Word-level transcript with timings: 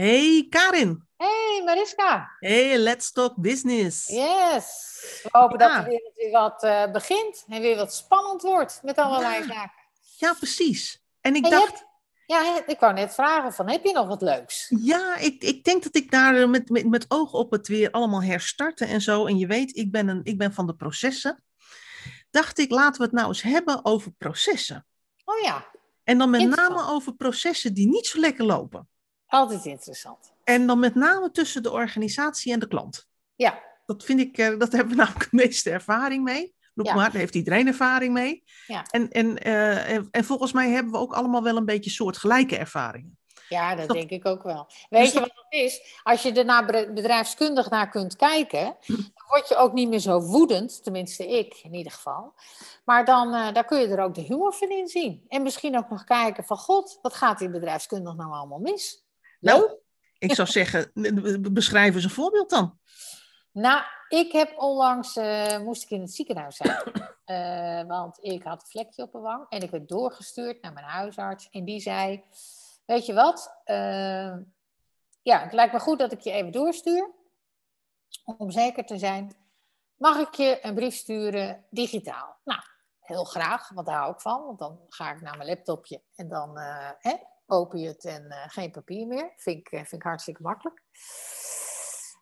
Hey 0.00 0.46
Karin. 0.48 1.06
Hey 1.16 1.62
Mariska. 1.64 2.36
Hey, 2.38 2.78
let's 2.78 3.12
talk 3.12 3.34
business. 3.36 4.06
Yes. 4.06 4.66
We 5.22 5.28
hopen 5.32 5.58
dat 5.58 5.70
er 5.70 5.84
weer, 5.84 6.10
weer 6.14 6.30
wat 6.30 6.62
uh, 6.64 6.90
begint 6.90 7.44
en 7.48 7.60
weer 7.60 7.76
wat 7.76 7.94
spannend 7.94 8.42
wordt 8.42 8.80
met 8.82 8.96
allerlei 8.98 9.34
Ja. 9.34 9.42
zaken. 9.46 9.72
Ja, 10.16 10.32
precies. 10.34 11.02
En 11.20 11.34
ik 11.34 11.44
En 11.44 11.50
dacht, 11.50 11.66
hebt- 11.66 11.84
Ja, 12.26 12.62
ik 12.66 12.80
wou 12.80 12.92
net 12.92 13.14
vragen 13.14 13.52
van, 13.52 13.68
heb 13.70 13.84
je 13.84 13.92
nog 13.92 14.06
wat 14.06 14.22
leuks? 14.22 14.72
ja, 14.82 15.16
ik, 15.16 15.42
ik 15.42 15.64
denk 15.64 15.82
dat 15.82 15.96
ik 15.96 16.10
daar 16.10 16.36
eh, 16.36 16.48
met, 16.48 16.68
met, 16.68 16.86
met 16.88 17.04
oog 17.08 17.32
op 17.32 17.50
het 17.50 17.68
weer 17.68 17.90
allemaal 17.90 18.22
herstarten 18.22 18.88
en 18.88 19.00
zo. 19.00 19.26
En 19.26 19.38
je 19.38 19.46
weet, 19.46 19.76
ik 19.76 19.90
ben, 19.90 20.08
een, 20.08 20.20
ik 20.22 20.38
ben 20.38 20.52
van 20.52 20.66
de 20.66 20.74
processen. 20.74 21.44
Dacht 22.30 22.58
ik, 22.58 22.70
laten 22.70 22.98
we 23.00 23.06
het 23.06 23.14
nou 23.14 23.28
eens 23.28 23.42
hebben 23.42 23.84
over 23.84 24.10
processen. 24.18 24.86
Oh 25.24 25.40
ja, 25.40 25.66
En 26.04 26.18
dan 26.18 26.30
met 26.30 26.48
name 26.48 26.86
over 26.88 27.14
processen 27.14 27.74
die 27.74 27.88
niet 27.88 28.06
zo 28.06 28.18
lekker 28.20 28.44
lopen. 28.44 28.88
Altijd 29.30 29.64
interessant. 29.64 30.32
En 30.44 30.66
dan 30.66 30.78
met 30.78 30.94
name 30.94 31.30
tussen 31.30 31.62
de 31.62 31.70
organisatie 31.70 32.52
en 32.52 32.58
de 32.58 32.68
klant. 32.68 33.08
Ja, 33.36 33.62
Dat 33.86 34.04
vind 34.04 34.20
ik, 34.20 34.38
eh, 34.38 34.58
dat 34.58 34.72
hebben 34.76 34.96
we 34.96 35.02
namelijk 35.02 35.30
de 35.30 35.36
meeste 35.36 35.70
ervaring 35.70 36.24
mee. 36.24 36.54
Roep 36.74 36.86
Ja. 36.86 36.94
maar, 36.94 37.10
daar 37.10 37.20
heeft 37.20 37.34
iedereen 37.34 37.66
ervaring 37.66 38.12
mee. 38.12 38.44
Ja. 38.66 38.84
En, 38.90 39.10
en, 39.10 39.38
eh, 39.38 39.90
en, 39.90 40.08
en 40.10 40.24
volgens 40.24 40.52
mij 40.52 40.70
hebben 40.70 40.92
we 40.92 40.98
ook 40.98 41.12
allemaal 41.12 41.42
wel 41.42 41.56
een 41.56 41.64
beetje 41.64 41.90
soortgelijke 41.90 42.56
ervaringen. 42.56 43.18
ja 43.48 43.74
dat 43.74 43.86
Dat- 43.86 43.96
denk 43.96 44.10
ik 44.10 44.26
ook 44.26 44.42
wel. 44.42 44.66
Weet 44.88 45.02
Dus 45.02 45.12
je 45.12 45.20
wat 45.20 45.32
het 45.34 45.60
is? 45.60 45.98
Als 46.02 46.22
je 46.22 46.32
er 46.32 46.92
bedrijfskundig 46.94 47.70
naar 47.70 47.88
kunt 47.90 48.16
kijken, 48.16 48.76
dan 48.86 49.24
word 49.28 49.48
je 49.48 49.56
ook 49.56 49.72
niet 49.72 49.88
meer 49.88 49.98
zo 49.98 50.20
woedend, 50.20 50.82
tenminste 50.84 51.28
ik 51.28 51.54
in 51.62 51.74
ieder 51.74 51.92
geval. 51.92 52.34
Maar 52.84 53.04
dan, 53.04 53.34
eh, 53.34 53.52
daar 53.52 53.64
kun 53.64 53.80
je 53.80 53.86
er 53.86 54.02
ook 54.02 54.14
de 54.14 54.20
humor 54.20 54.52
van 54.52 54.70
in 54.70 54.88
zien. 54.88 55.24
En 55.28 55.42
misschien 55.42 55.76
ook 55.78 55.90
nog 55.90 56.04
kijken 56.04 56.44
van, 56.44 56.56
god, 56.56 56.98
wat 57.02 57.14
gaat 57.14 57.38
die 57.38 57.50
bedrijfskundig 57.50 58.14
nou 58.16 58.32
allemaal 58.32 58.58
mis? 58.58 59.04
Nou, 59.40 59.78
ik 60.18 60.34
zou 60.34 60.48
zeggen, 60.48 60.90
beschrijf 61.52 61.94
eens 61.94 62.04
een 62.04 62.10
voorbeeld 62.10 62.50
dan. 62.50 62.78
Nou, 63.52 63.82
ik 64.08 64.32
heb 64.32 64.58
onlangs, 64.58 65.16
eh, 65.16 65.58
moest 65.58 65.82
ik 65.82 65.90
in 65.90 66.00
het 66.00 66.14
ziekenhuis 66.14 66.56
zijn. 66.56 66.82
Eh, 67.30 67.82
want 67.86 68.24
ik 68.24 68.42
had 68.42 68.60
een 68.60 68.68
vlekje 68.68 69.02
op 69.02 69.12
mijn 69.12 69.24
wang. 69.24 69.46
En 69.48 69.62
ik 69.62 69.70
werd 69.70 69.88
doorgestuurd 69.88 70.62
naar 70.62 70.72
mijn 70.72 70.86
huisarts. 70.86 71.48
En 71.50 71.64
die 71.64 71.80
zei, 71.80 72.24
weet 72.86 73.06
je 73.06 73.14
wat? 73.14 73.60
eh, 73.64 74.36
ja, 75.22 75.38
het 75.40 75.52
lijkt 75.52 75.72
me 75.72 75.80
goed 75.80 75.98
dat 75.98 76.12
ik 76.12 76.20
je 76.20 76.30
even 76.30 76.52
doorstuur. 76.52 77.10
Om 78.24 78.50
zeker 78.50 78.86
te 78.86 78.98
zijn. 78.98 79.34
Mag 79.96 80.18
ik 80.18 80.34
je 80.34 80.58
een 80.62 80.74
brief 80.74 80.94
sturen 80.94 81.64
digitaal? 81.70 82.36
Nou, 82.44 82.60
heel 83.00 83.24
graag, 83.24 83.68
want 83.68 83.86
daar 83.86 83.98
hou 83.98 84.12
ik 84.12 84.20
van. 84.20 84.44
Want 84.44 84.58
dan 84.58 84.80
ga 84.88 85.12
ik 85.12 85.20
naar 85.20 85.36
mijn 85.36 85.48
laptopje. 85.48 86.02
En 86.14 86.28
dan 86.28 86.58
hè, 86.98 87.16
het 87.50 88.04
en 88.04 88.30
eh, 88.30 88.38
geen 88.46 88.70
papier 88.70 89.06
meer. 89.06 89.32
Vind 89.36 89.58
ik, 89.58 89.68
eh, 89.68 89.78
vind 89.78 89.92
ik 89.92 90.02
hartstikke 90.02 90.42
makkelijk. 90.42 90.82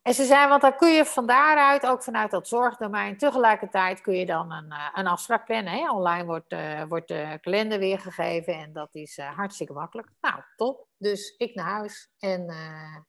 En 0.02 0.14
ze 0.14 0.24
zei, 0.24 0.48
want 0.48 0.62
dan 0.62 0.76
kun 0.76 0.92
je 0.92 1.04
van 1.04 1.26
daaruit, 1.26 1.86
ook 1.86 2.02
vanuit 2.02 2.30
dat 2.30 2.48
zorgdomein, 2.48 3.18
tegelijkertijd 3.18 4.00
kun 4.00 4.14
je 4.14 4.26
dan 4.26 4.52
een, 4.52 4.70
eh, 4.70 4.88
een 4.94 5.06
afspraak 5.06 5.44
plannen. 5.44 5.72
Hè? 5.72 5.90
Online 5.90 6.24
wordt, 6.24 6.54
wordt 6.88 7.08
de 7.08 7.38
kalender 7.40 7.78
weergegeven 7.78 8.54
en 8.54 8.72
dat 8.72 8.94
is 8.94 9.16
hartstikke 9.16 9.72
makkelijk. 9.72 10.08
Nou, 10.20 10.42
top. 10.56 10.86
Dus 10.98 11.34
ik 11.36 11.54
naar 11.54 11.66
huis 11.66 12.10
en, 12.18 12.48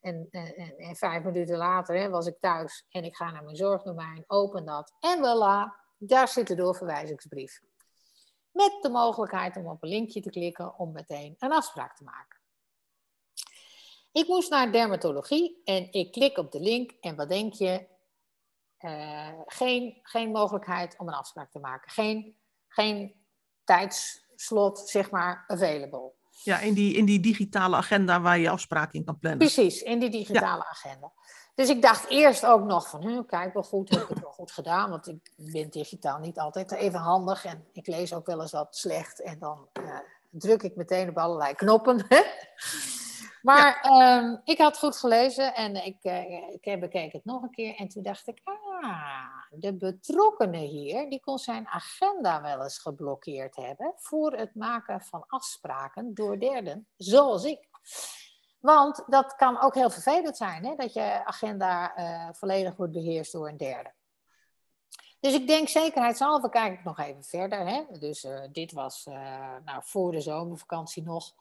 en, 0.01 0.27
en, 0.31 0.53
en, 0.55 0.73
en 0.77 0.95
vijf 0.95 1.23
minuten 1.23 1.57
later 1.57 1.95
hè, 1.95 2.09
was 2.09 2.27
ik 2.27 2.37
thuis 2.39 2.85
en 2.89 3.03
ik 3.03 3.15
ga 3.15 3.31
naar 3.31 3.43
mijn 3.43 3.55
zorgdomein, 3.55 4.23
open 4.27 4.65
dat 4.65 4.93
en 4.99 5.17
voilà, 5.17 5.87
daar 5.97 6.27
zit 6.27 6.47
de 6.47 6.55
doorverwijzingsbrief. 6.55 7.61
Met 8.51 8.77
de 8.81 8.89
mogelijkheid 8.89 9.55
om 9.55 9.67
op 9.67 9.83
een 9.83 9.89
linkje 9.89 10.21
te 10.21 10.29
klikken 10.29 10.79
om 10.79 10.91
meteen 10.91 11.35
een 11.37 11.51
afspraak 11.51 11.95
te 11.95 12.03
maken. 12.03 12.39
Ik 14.11 14.27
moest 14.27 14.49
naar 14.49 14.71
dermatologie 14.71 15.61
en 15.63 15.91
ik 15.91 16.11
klik 16.11 16.37
op 16.37 16.51
de 16.51 16.59
link 16.59 16.91
en 16.91 17.15
wat 17.15 17.29
denk 17.29 17.53
je? 17.53 17.87
Eh, 18.77 19.29
geen, 19.45 19.99
geen 20.01 20.31
mogelijkheid 20.31 20.95
om 20.97 21.07
een 21.07 21.13
afspraak 21.13 21.51
te 21.51 21.59
maken. 21.59 21.91
Geen, 21.91 22.37
geen 22.67 23.15
tijdslot, 23.63 24.79
zeg 24.79 25.11
maar, 25.11 25.43
available. 25.47 26.13
Ja, 26.43 26.59
in 26.59 26.73
die, 26.73 26.93
in 26.93 27.05
die 27.05 27.19
digitale 27.19 27.75
agenda 27.75 28.21
waar 28.21 28.39
je 28.39 28.49
afspraken 28.49 28.99
in 28.99 29.05
kan 29.05 29.19
plannen. 29.19 29.39
Precies, 29.39 29.81
in 29.81 29.99
die 29.99 30.09
digitale 30.09 30.65
agenda. 30.65 31.13
Dus 31.59 31.69
ik 31.69 31.81
dacht 31.81 32.09
eerst 32.09 32.45
ook 32.45 32.63
nog 32.63 32.89
van, 32.89 33.01
hm, 33.01 33.23
kijk 33.25 33.53
wel 33.53 33.63
goed, 33.63 33.89
heb 33.89 34.01
ik 34.01 34.07
het 34.07 34.19
wel 34.21 34.31
goed 34.31 34.51
gedaan? 34.51 34.89
Want 34.89 35.07
ik 35.07 35.31
ben 35.35 35.69
digitaal 35.69 36.19
niet 36.19 36.39
altijd 36.39 36.71
even 36.71 36.99
handig 36.99 37.45
en 37.45 37.67
ik 37.73 37.87
lees 37.87 38.13
ook 38.13 38.25
wel 38.25 38.41
eens 38.41 38.51
wat 38.51 38.75
slecht 38.75 39.21
en 39.21 39.39
dan 39.39 39.67
eh, 39.73 39.99
druk 40.29 40.63
ik 40.63 40.75
meteen 40.75 41.09
op 41.09 41.17
allerlei 41.17 41.53
knoppen. 41.53 42.05
Maar 43.41 43.79
ehm, 43.81 44.37
ik 44.43 44.57
had 44.57 44.77
goed 44.77 44.97
gelezen 44.97 45.55
en 45.55 45.85
ik, 45.85 45.97
eh, 46.01 46.53
ik 46.59 46.79
bekeek 46.79 47.11
het 47.11 47.25
nog 47.25 47.41
een 47.41 47.51
keer 47.51 47.75
en 47.75 47.87
toen 47.87 48.03
dacht 48.03 48.27
ik, 48.27 48.41
ah, 48.43 49.43
de 49.49 49.73
betrokkenen 49.73 50.61
hier, 50.61 51.09
die 51.09 51.19
kon 51.19 51.37
zijn 51.37 51.67
agenda 51.67 52.41
wel 52.41 52.63
eens 52.63 52.77
geblokkeerd 52.77 53.55
hebben 53.55 53.93
voor 53.95 54.33
het 54.33 54.55
maken 54.55 55.01
van 55.01 55.23
afspraken 55.27 56.13
door 56.13 56.39
derden, 56.39 56.87
zoals 56.97 57.43
ik. 57.43 57.67
Want 58.59 59.03
dat 59.07 59.35
kan 59.35 59.61
ook 59.61 59.73
heel 59.73 59.89
vervelend 59.89 60.37
zijn, 60.37 60.65
hè? 60.65 60.75
dat 60.75 60.93
je 60.93 61.25
agenda 61.25 61.95
eh, 61.95 62.29
volledig 62.31 62.75
wordt 62.75 62.93
beheerst 62.93 63.31
door 63.31 63.47
een 63.47 63.57
derde. 63.57 63.91
Dus 65.19 65.33
ik 65.33 65.47
denk 65.47 65.67
zekerheidshalve 65.67 66.49
kijk 66.49 66.73
ik 66.73 66.83
nog 66.83 66.99
even 66.99 67.23
verder. 67.23 67.67
Hè? 67.67 67.83
Dus 67.99 68.23
eh, 68.23 68.41
dit 68.51 68.71
was 68.71 69.05
eh, 69.05 69.55
nou, 69.65 69.81
voor 69.83 70.11
de 70.11 70.21
zomervakantie 70.21 71.03
nog. 71.03 71.33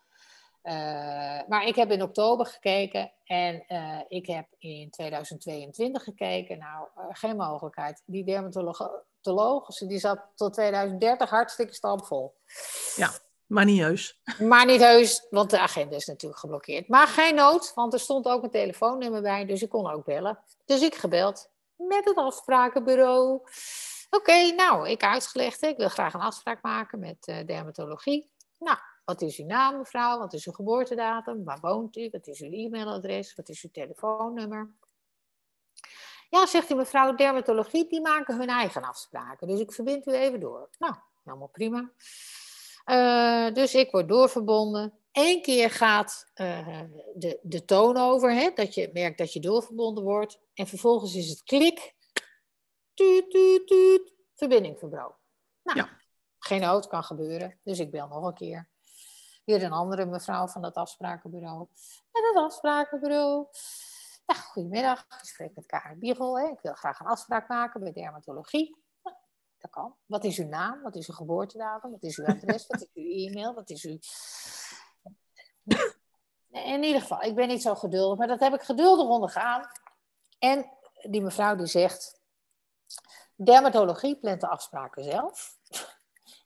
Maar 1.49 1.67
ik 1.67 1.75
heb 1.75 1.91
in 1.91 2.03
oktober 2.03 2.47
gekeken 2.47 3.13
en 3.25 3.65
ik 4.09 4.27
heb 4.27 4.47
in 4.59 4.91
2022 4.91 6.03
gekeken. 6.03 6.59
Nou, 6.59 6.89
geen 7.11 7.37
mogelijkheid. 7.37 8.03
Die 8.07 8.25
dermatoloog, 8.25 9.67
die 9.79 9.99
zat 9.99 10.27
tot 10.35 10.53
2030 10.53 11.31
hartstikke 11.31 11.75
stampvol. 11.75 12.35
Maar 13.49 13.65
niet 13.65 13.81
heus. 13.81 14.21
Maar 14.39 14.67
niet 14.67 14.81
heus, 14.81 15.27
want 15.31 15.51
de 15.51 15.59
agenda 15.59 15.97
is 15.97 16.07
natuurlijk 16.07 16.41
geblokkeerd. 16.41 16.89
Maar 16.89 17.07
geen 17.07 17.35
nood, 17.35 17.73
want 17.75 17.93
er 17.93 18.01
stond 18.01 18.27
ook 18.27 18.43
een 18.43 18.51
telefoonnummer 18.51 19.23
bij, 19.23 19.47
dus 19.47 19.63
ik 19.63 19.69
kon 19.69 19.91
ook 19.91 20.05
bellen. 20.05 20.39
Dus 20.65 20.83
ik 20.83 20.95
gebeld 20.95 21.51
met 21.77 22.05
het 22.05 22.17
afsprakenbureau. 22.17 23.41
Oké, 24.11 24.51
nou, 24.51 24.89
ik 24.89 25.03
uitgelegd, 25.03 25.63
ik 25.63 25.77
wil 25.77 25.89
graag 25.89 26.15
een 26.15 26.21
afspraak 26.21 26.63
maken 26.63 26.99
met 26.99 27.27
eh, 27.27 27.47
dermatologie. 27.47 28.31
Nou, 28.59 28.79
wat 29.05 29.23
is 29.23 29.39
uw 29.39 29.47
naam, 29.47 29.79
mevrouw? 29.79 30.19
Wat 30.19 30.33
is 30.33 30.47
uw 30.47 30.53
geboortedatum? 30.53 31.45
Waar 31.45 31.61
woont 31.61 31.97
u? 31.97 32.09
Wat 32.11 32.27
is 32.27 32.41
uw 32.41 32.53
e-mailadres? 32.53 33.35
Wat 33.35 33.49
is 33.49 33.63
uw 33.63 33.71
telefoonnummer? 33.73 34.71
Ja, 36.31 36.47
zegt 36.47 36.69
die 36.69 36.77
mevrouw, 36.77 37.15
dermatologie, 37.15 37.89
die 37.89 38.01
maken 38.01 38.39
hun 38.39 38.49
eigen 38.49 38.83
afspraken. 38.83 39.47
Dus 39.47 39.61
ik 39.61 39.73
verbind 39.73 40.07
u 40.07 40.13
even 40.13 40.41
door. 40.41 40.69
Nou, 40.79 40.95
helemaal 41.25 41.49
prima. 41.49 41.91
Eh, 42.89 43.55
dus 43.55 43.75
ik 43.75 43.91
word 43.91 44.09
doorverbonden. 44.09 44.93
Eén 45.13 45.43
keer 45.43 45.71
gaat 45.71 46.31
eh, 46.35 46.81
de, 47.15 47.39
de 47.43 47.65
toon 47.65 47.97
over, 47.97 48.33
hè, 48.33 48.51
dat 48.55 48.75
je 48.75 48.91
merkt 48.93 49.19
dat 49.19 49.33
je 49.33 49.41
doorverbonden 49.41 50.05
wordt. 50.05 50.41
En 50.55 50.67
vervolgens 50.67 51.15
is 51.15 51.29
het 51.29 51.43
klik. 51.43 51.95
Tuut, 52.95 53.31
tuut, 53.31 53.67
tuut. 53.67 54.13
Verbinding 54.35 54.79
verbroken. 54.79 55.19
Nou, 55.63 55.79
Ja. 55.79 55.89
geen 56.39 56.61
nood, 56.61 56.87
kan 56.87 57.05
gebeuren. 57.05 57.59
Dus 57.63 57.79
ik 57.79 57.91
bel 57.91 58.09
nog 58.09 58.25
een 58.27 58.35
keer. 58.35 58.69
Weer 59.45 59.63
een 59.63 59.73
andere 59.73 60.07
mevrouw 60.07 60.47
van 60.47 60.65
het 60.65 60.75
afsprakenbureau. 60.75 61.67
Met 62.13 62.23
het 62.33 62.37
afsprakenbureau. 62.37 63.47
Ja, 64.27 64.35
goedemiddag, 64.35 65.01
ik 65.01 65.29
spreek 65.29 65.55
met 65.55 65.67
Karen 65.67 65.99
Biegel. 65.99 66.39
Hè. 66.39 66.47
Ik 66.47 66.61
wil 66.63 66.75
graag 66.75 67.01
een 67.01 67.07
afspraak 67.07 67.49
maken 67.49 67.81
bij 67.81 67.93
dermatologie. 67.93 68.77
Dat 69.59 69.71
kan. 69.71 69.97
Wat 70.07 70.25
is 70.25 70.39
uw 70.39 70.49
naam? 70.49 70.83
Wat 70.83 70.97
is 70.97 71.09
uw 71.09 71.15
geboortedatum? 71.15 71.91
Wat 71.91 72.03
is 72.03 72.19
uw 72.19 72.27
adres? 72.27 72.67
Wat 72.67 72.81
is 72.81 72.89
uw 72.95 73.11
e-mail? 73.11 73.55
Wat 73.55 73.71
is 73.71 73.85
uw... 73.85 73.99
In 76.51 76.83
ieder 76.83 77.01
geval, 77.01 77.23
ik 77.23 77.35
ben 77.35 77.49
niet 77.49 77.63
zo 77.63 77.75
geduldig, 77.75 78.19
maar 78.19 78.27
dat 78.27 78.41
heb 78.41 78.55
ik 78.55 78.61
geduldig 78.61 79.07
ondergaan. 79.07 79.71
En 80.39 80.71
die 81.11 81.23
mevrouw 81.23 81.57
die 81.57 81.67
zegt, 81.67 82.21
dermatologie 83.35 84.19
plant 84.19 84.41
de 84.41 84.49
afspraken 84.49 85.05
zelf. 85.05 85.59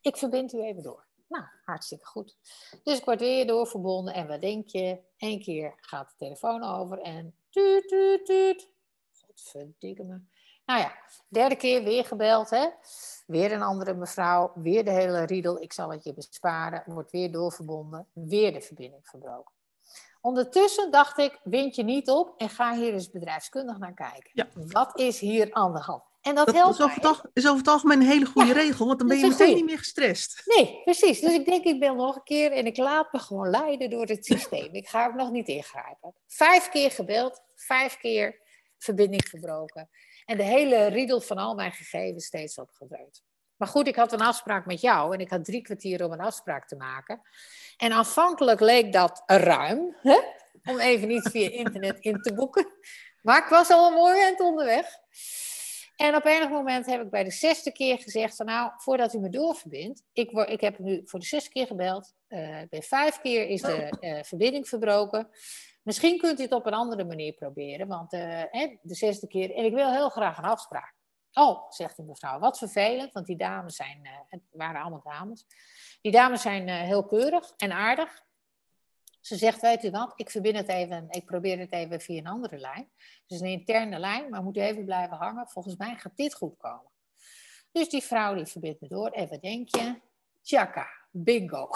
Ik 0.01 0.17
verbind 0.17 0.53
u 0.53 0.63
even 0.63 0.83
door. 0.83 1.07
Nou, 1.29 1.45
hartstikke 1.65 2.07
goed. 2.07 2.37
Dus 2.83 2.99
ik 2.99 3.05
word 3.05 3.21
weer 3.21 3.47
doorverbonden 3.47 4.15
en 4.15 4.27
wat 4.27 4.41
denk 4.41 4.69
je? 4.69 5.01
Eén 5.19 5.41
keer 5.41 5.75
gaat 5.77 6.09
de 6.09 6.15
telefoon 6.17 6.63
over 6.63 7.01
en 7.01 7.37
tuut, 7.51 7.89
tuut, 7.89 8.27
tuut. 8.27 8.69
Godverdikke 9.13 10.03
me. 10.03 10.21
Nou 10.65 10.81
ja, 10.81 10.93
derde 11.29 11.57
keer 11.57 11.83
weer 11.85 12.05
gebeld, 12.05 12.51
hè. 12.51 12.67
Weer 13.27 13.53
een 13.53 13.63
andere 13.63 13.95
mevrouw, 13.95 14.53
weer 14.55 14.85
de 14.85 14.91
hele 14.91 15.25
riedel. 15.25 15.63
Ik 15.63 15.73
zal 15.73 15.91
het 15.91 16.05
je 16.05 16.15
besparen. 16.15 16.83
Wordt 16.87 17.11
weer 17.11 17.33
doorverbonden, 17.33 18.07
weer 18.13 18.53
de 18.53 18.61
verbinding 18.61 19.07
verbroken. 19.09 19.53
Ondertussen 20.21 20.91
dacht 20.91 21.19
ik, 21.19 21.41
wind 21.45 21.75
je 21.75 21.83
niet 21.83 22.09
op 22.11 22.35
en 22.37 22.49
ga 22.49 22.75
hier 22.75 22.93
eens 22.93 23.11
bedrijfskundig 23.11 23.79
naar 23.79 23.95
kijken. 23.95 24.31
Ja. 24.33 24.49
Wat 24.55 24.99
is 24.99 25.19
hier 25.19 25.53
aan 25.53 25.73
de 25.73 25.81
hand? 25.81 26.03
En 26.21 26.35
dat, 26.35 26.47
Dat 26.47 26.55
helpt 26.55 26.75
is 26.79 26.85
over, 26.85 26.99
mij. 27.03 27.11
het, 27.11 27.31
is 27.33 27.45
over 27.47 27.59
het 27.59 27.69
algemeen 27.69 28.01
een 28.01 28.07
hele 28.07 28.25
goede 28.27 28.49
Ja, 28.49 28.55
regel, 28.55 28.87
want 28.87 28.99
dan 28.99 29.09
ben 29.09 29.17
je 29.17 29.23
meteen 29.23 29.39
goeie. 29.39 29.55
niet 29.55 29.65
meer 29.65 29.79
gestrest. 29.79 30.43
Nee, 30.57 30.81
precies. 30.85 31.21
Dus 31.21 31.33
ik 31.33 31.45
denk, 31.45 31.65
ik 31.65 31.81
bel 31.81 31.95
nog 31.95 32.17
een 32.17 32.23
keer 32.23 32.53
en 32.53 32.67
ik 32.67 32.77
laat 32.77 33.13
me 33.13 33.19
gewoon 33.19 33.51
leiden 33.51 33.91
door 33.91 34.07
het 34.07 34.27
systeem. 34.27 34.75
Ik 34.75 34.89
ga 34.89 35.07
ook 35.07 35.15
nog 35.15 35.31
niet 35.31 35.49
ingrijpen. 35.49 36.15
Vijf 36.27 36.69
keer 36.69 36.91
gebeld, 36.91 37.41
vijf 37.55 37.97
keer 37.97 38.41
verbinding 38.79 39.29
verbroken. 39.29 39.89
En 40.25 40.37
de 40.37 40.43
hele 40.43 40.87
riedel 40.87 41.21
van 41.21 41.37
al 41.37 41.55
mijn 41.55 41.73
gegevens 41.73 42.25
steeds 42.25 42.59
opgedreund. 42.59 43.23
Maar 43.57 43.69
goed, 43.69 43.87
ik 43.87 43.97
had 43.97 44.13
een 44.13 44.21
afspraak 44.21 44.67
met 44.67 44.81
jou 44.81 45.15
en 45.15 45.21
ik 45.21 45.31
had 45.31 45.45
drie 45.45 45.63
kwartier 45.63 46.05
om 46.05 46.13
een 46.13 46.21
afspraak 46.21 46.69
te 46.69 46.77
maken. 46.77 47.21
En 47.77 47.93
aanvankelijk 47.93 48.61
leek 48.61 48.93
dat 48.93 49.23
ruim, 49.27 49.97
hè? 50.01 50.19
om 50.65 50.79
even 50.81 51.09
niet 51.09 51.29
via 51.29 51.51
internet 51.51 51.99
in 51.99 52.21
te 52.21 52.35
boeken. 52.35 52.67
Maar 53.23 53.43
ik 53.43 53.49
was 53.49 53.71
al 53.71 53.87
een 53.87 53.95
mooi 53.95 54.21
eind 54.21 54.41
onderweg. 54.41 54.87
En 55.97 56.15
op 56.15 56.25
enig 56.25 56.49
moment 56.49 56.87
heb 56.87 57.03
ik 57.03 57.11
bij 57.11 57.25
de 57.25 57.31
zesde 57.31 57.73
keer 57.73 57.99
gezegd: 57.99 58.37
van, 58.37 58.47
Nou, 58.47 58.71
voordat 58.77 59.15
u 59.15 59.19
me 59.19 59.29
doorverbindt, 59.29 60.03
ik, 60.13 60.31
word, 60.31 60.49
ik 60.51 60.61
heb 60.61 60.79
nu 60.79 61.03
voor 61.05 61.19
de 61.19 61.27
zesde 61.27 61.51
keer 61.51 61.67
gebeld. 61.67 62.15
eh, 62.29 62.59
bij 62.71 62.83
vijf 62.83 63.21
keer 63.21 63.49
is 63.49 63.63
de 63.63 63.97
eh, 64.01 64.23
verbinding 64.23 64.69
verbroken. 64.69 65.29
Misschien 65.83 66.19
kunt 66.19 66.39
u 66.39 66.43
het 66.43 66.53
op 66.53 66.67
een 66.67 66.75
andere 66.75 67.05
manier 67.05 67.33
proberen, 67.33 67.89
want 67.89 68.13
eh, 68.13 68.43
de 68.83 68.95
zesde 68.95 69.27
keer. 69.27 69.55
En 69.55 69.65
ik 69.65 69.75
wil 69.75 69.93
heel 69.93 70.09
graag 70.09 70.39
een 70.39 70.45
afspraak. 70.45 70.95
Oh, 71.33 71.71
zegt 71.71 71.97
die 71.97 72.05
mevrouw, 72.05 72.39
wat 72.39 72.59
vervelend, 72.59 73.13
want 73.13 73.27
die 73.27 73.37
dames 73.37 73.77
zijn, 73.77 74.01
eh, 74.03 74.13
het 74.29 74.43
waren 74.51 74.81
allemaal 74.81 75.03
dames. 75.05 75.47
Die 76.01 76.13
dames 76.13 76.43
zijn 76.43 76.69
eh, 76.69 76.81
heel 76.81 77.07
keurig 77.07 77.53
en 77.57 77.73
aardig. 77.73 78.25
Ze 79.21 79.37
zegt, 79.37 79.61
weet 79.61 79.85
u 79.85 79.91
wat, 79.91 80.13
ik 80.17 80.31
verbind 80.31 80.57
het 80.57 80.69
even, 80.69 81.07
ik 81.11 81.25
probeer 81.25 81.59
het 81.59 81.73
even 81.73 82.01
via 82.01 82.19
een 82.19 82.27
andere 82.27 82.59
lijn. 82.59 82.91
Dus 83.27 83.41
een 83.41 83.47
interne 83.47 83.99
lijn, 83.99 84.31
maar 84.31 84.43
moet 84.43 84.57
u 84.57 84.61
even 84.61 84.85
blijven 84.85 85.17
hangen. 85.17 85.49
Volgens 85.49 85.77
mij 85.77 85.97
gaat 85.97 86.17
dit 86.17 86.35
goed 86.35 86.57
komen. 86.57 86.91
Dus 87.73 87.89
die 87.89 88.03
vrouw 88.03 88.35
die 88.35 88.47
verbindt 88.47 88.81
me 88.81 88.89
door. 88.89 89.09
En 89.09 89.29
wat 89.29 89.43
denk 89.43 89.69
je? 89.77 90.01
Tjaka, 90.43 90.89
bingo. 91.11 91.71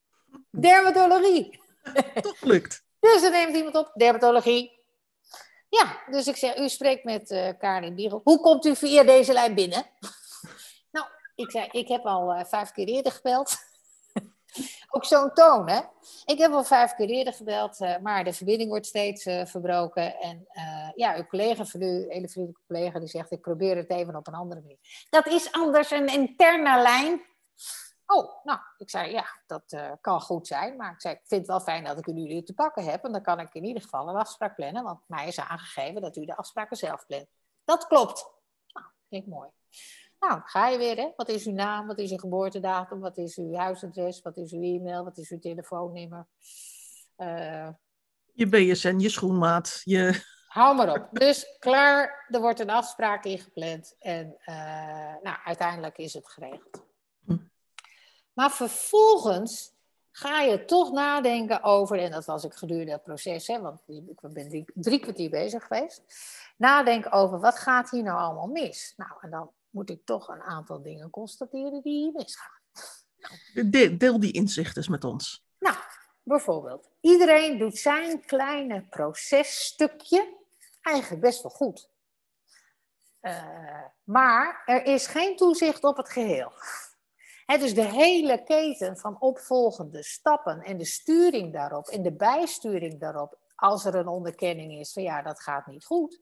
Dermatologie. 0.50 1.60
Toch 2.20 2.40
lukt. 2.40 2.84
Dus 3.04 3.22
dan 3.22 3.30
neemt 3.30 3.56
iemand 3.56 3.76
op, 3.76 3.92
dermatologie. 3.94 4.82
Ja, 5.68 6.02
dus 6.10 6.26
ik 6.26 6.36
zeg, 6.36 6.56
u 6.56 6.68
spreekt 6.68 7.04
met 7.04 7.30
eh 7.30 7.48
Karin 7.58 7.94
Biegel. 7.94 8.20
Hoe 8.24 8.40
komt 8.40 8.64
u 8.64 8.76
via 8.76 9.02
deze 9.02 9.32
lijn 9.32 9.54
binnen? 9.54 9.86
nou, 10.94 11.06
ik 11.34 11.50
zei, 11.50 11.68
ik 11.70 11.88
heb 11.88 12.04
al 12.04 12.32
eh, 12.32 12.44
vijf 12.44 12.70
keer 12.70 12.86
eerder 12.86 13.12
gebeld. 13.12 13.56
Ook 14.94 15.04
zo'n 15.04 15.32
toon, 15.32 15.68
hè? 15.68 15.80
Ik 16.24 16.38
heb 16.38 16.52
al 16.52 16.64
vijf 16.64 16.94
keer 16.94 17.08
eerder 17.08 17.32
gebeld, 17.32 17.80
eh, 17.80 17.98
maar 17.98 18.24
de 18.24 18.32
verbinding 18.32 18.70
wordt 18.70 18.86
steeds 18.86 19.22
verbroken. 19.22 20.20
En 20.20 20.46
ja, 20.94 21.16
uw 21.16 21.26
collega 21.26 21.64
van 21.64 21.82
u, 21.82 22.06
hele 22.08 22.28
vriendelijke 22.28 22.60
collega, 22.66 22.98
die 22.98 23.08
zegt, 23.08 23.30
ik 23.30 23.40
probeer 23.40 23.76
het 23.76 23.90
even 23.90 24.16
op 24.16 24.26
een 24.26 24.34
andere 24.34 24.60
manier. 24.60 24.78
Dat 25.10 25.26
is 25.26 25.52
anders 25.52 25.90
een 25.90 26.06
interne 26.06 26.82
lijn. 26.82 27.22
Oh, 28.06 28.44
nou, 28.44 28.58
ik 28.78 28.90
zei, 28.90 29.12
ja, 29.12 29.26
dat 29.46 29.62
eh, 29.66 29.92
kan 30.00 30.20
goed 30.20 30.46
zijn. 30.46 30.76
Maar 30.76 30.92
ik 30.92 31.00
zei, 31.00 31.14
ik 31.14 31.20
vind 31.24 31.40
het 31.40 31.50
wel 31.50 31.60
fijn 31.60 31.84
dat 31.84 31.98
ik 31.98 32.06
u 32.06 32.12
nu 32.12 32.42
te 32.42 32.54
pakken 32.54 32.84
heb. 32.84 33.04
En 33.04 33.12
dan 33.12 33.22
kan 33.22 33.40
ik 33.40 33.54
in 33.54 33.64
ieder 33.64 33.82
geval 33.82 34.08
een 34.08 34.16
afspraak 34.16 34.54
plannen. 34.54 34.82
Want 34.82 35.00
mij 35.06 35.26
is 35.26 35.40
aangegeven 35.40 36.00
dat 36.00 36.16
u 36.16 36.24
de 36.24 36.36
afspraken 36.36 36.76
zelf 36.76 37.06
plant. 37.06 37.26
Dat 37.64 37.86
klopt. 37.86 38.30
Nou, 38.72 38.86
ik 39.08 39.26
mooi. 39.26 39.48
Nou, 40.20 40.40
ga 40.44 40.68
je 40.68 40.78
weer, 40.78 40.96
hè. 40.96 41.12
Wat 41.16 41.28
is 41.28 41.46
uw 41.46 41.52
naam? 41.52 41.86
Wat 41.86 41.98
is 41.98 42.10
uw 42.10 42.16
geboortedatum? 42.16 43.00
Wat 43.00 43.16
is 43.16 43.36
uw 43.36 43.54
huisadres? 43.54 44.20
Wat 44.20 44.36
is 44.36 44.52
uw 44.52 44.62
e-mail? 44.62 45.04
Wat 45.04 45.18
is 45.18 45.30
uw 45.30 45.38
telefoonnummer? 45.38 46.26
Eh, 47.16 47.68
Je 48.32 48.48
BSN, 48.48 48.98
je 48.98 49.08
schoenmaat, 49.08 49.80
je... 49.84 50.32
Hou 50.46 50.76
maar 50.76 50.92
op. 51.00 51.08
Dus 51.12 51.56
klaar, 51.58 52.26
er 52.28 52.40
wordt 52.40 52.60
een 52.60 52.70
afspraak 52.70 53.24
ingepland 53.24 53.96
en 53.98 54.36
eh, 54.38 54.54
nou, 55.22 55.36
uiteindelijk 55.44 55.98
is 55.98 56.14
het 56.14 56.28
geregeld. 56.28 56.84
Maar 58.34 58.50
vervolgens 58.50 59.72
ga 60.10 60.40
je 60.40 60.64
toch 60.64 60.92
nadenken 60.92 61.62
over, 61.62 61.98
en 61.98 62.10
dat 62.10 62.24
was 62.24 62.44
ik 62.44 62.54
gedurende 62.54 62.92
het 62.92 63.02
proces, 63.02 63.46
hè, 63.46 63.60
want 63.60 63.80
ik 63.86 64.20
ben 64.20 64.48
drie, 64.48 64.64
drie 64.74 65.00
kwartier 65.00 65.30
bezig 65.30 65.62
geweest, 65.66 66.02
nadenken 66.56 67.12
over 67.12 67.40
wat 67.40 67.58
gaat 67.58 67.90
hier 67.90 68.02
nou 68.02 68.18
allemaal 68.18 68.46
mis? 68.46 68.94
Nou, 68.96 69.10
en 69.20 69.30
dan 69.30 69.50
moet 69.70 69.90
ik 69.90 70.04
toch 70.04 70.28
een 70.28 70.42
aantal 70.42 70.82
dingen 70.82 71.10
constateren 71.10 71.82
die 71.82 72.02
hier 72.02 72.12
misgaan. 72.12 72.52
De- 73.70 73.96
Deel 73.96 74.20
die 74.20 74.32
inzichten 74.32 74.76
eens 74.76 74.88
met 74.88 75.04
ons. 75.04 75.44
Nou, 75.58 75.76
bijvoorbeeld, 76.22 76.88
iedereen 77.00 77.58
doet 77.58 77.78
zijn 77.78 78.24
kleine 78.24 78.82
processtukje 78.90 80.36
eigenlijk 80.82 81.22
best 81.22 81.42
wel 81.42 81.52
goed. 81.52 81.88
Eh, 83.20 83.82
maar 84.04 84.62
er 84.66 84.84
is 84.84 85.06
geen 85.06 85.36
toezicht 85.36 85.84
op 85.84 85.96
het 85.96 86.08
geheel. 86.08 86.52
Hè, 87.46 87.58
dus 87.58 87.74
de 87.74 87.84
hele 87.84 88.42
keten 88.42 88.96
van 88.96 89.20
opvolgende 89.20 90.02
stappen 90.02 90.62
en 90.62 90.76
de 90.76 90.84
sturing 90.84 91.52
daarop 91.52 91.86
en 91.86 92.02
de 92.02 92.12
bijsturing 92.12 93.00
daarop, 93.00 93.38
als 93.54 93.84
er 93.84 93.94
een 93.94 94.08
onderkenning 94.08 94.72
is 94.72 94.92
van 94.92 95.02
ja, 95.02 95.22
dat 95.22 95.40
gaat 95.40 95.66
niet 95.66 95.84
goed, 95.84 96.20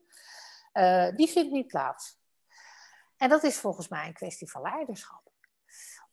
eh, 0.71 1.15
die 1.15 1.27
vindt 1.27 1.51
niet 1.51 1.67
plaats. 1.67 2.17
En 3.17 3.29
dat 3.29 3.43
is 3.43 3.57
volgens 3.57 3.87
mij 3.87 4.07
een 4.07 4.13
kwestie 4.13 4.51
van 4.51 4.61
leiderschap. 4.61 5.21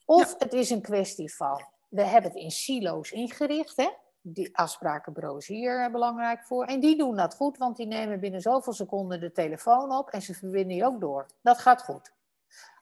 Of 0.05 0.35
het 0.39 0.53
is 0.53 0.71
een 0.71 0.83
kwestie 0.83 1.35
van, 1.35 1.65
we 1.89 2.03
hebben 2.03 2.31
het 2.31 2.41
in 2.41 2.51
silo's 2.51 3.11
ingericht, 3.11 3.77
hè? 3.77 3.91
die 4.23 4.57
afsprakenbureaus 4.57 5.47
hier 5.47 5.91
belangrijk 5.91 6.45
voor. 6.45 6.65
En 6.65 6.81
die 6.81 6.97
doen 6.97 7.17
dat 7.17 7.35
goed, 7.35 7.59
want 7.59 7.77
die 7.77 7.87
nemen 7.87 8.21
binnen 8.21 8.41
zoveel 8.41 8.73
seconden 8.73 9.21
de 9.21 9.33
telefoon 9.33 9.93
op 9.93 10.09
en 10.09 10.23
ze 10.23 10.35
verbinden 10.35 10.77
je 10.77 10.85
ook 10.85 11.01
door. 11.01 11.27
Dat 11.41 11.59
gaat 11.59 11.83
goed. 11.83 12.13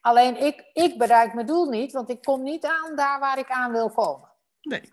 Alleen 0.01 0.37
ik, 0.37 0.71
ik 0.73 0.99
bereik 0.99 1.35
mijn 1.35 1.47
doel 1.47 1.69
niet, 1.69 1.93
want 1.93 2.11
ik 2.11 2.23
kom 2.23 2.43
niet 2.43 2.65
aan 2.65 2.97
daar 2.97 3.21
waar 3.21 3.39
ik 3.39 3.51
aan 3.51 3.73
wil 3.73 3.91
komen. 3.91 4.29
Nee. 4.61 4.89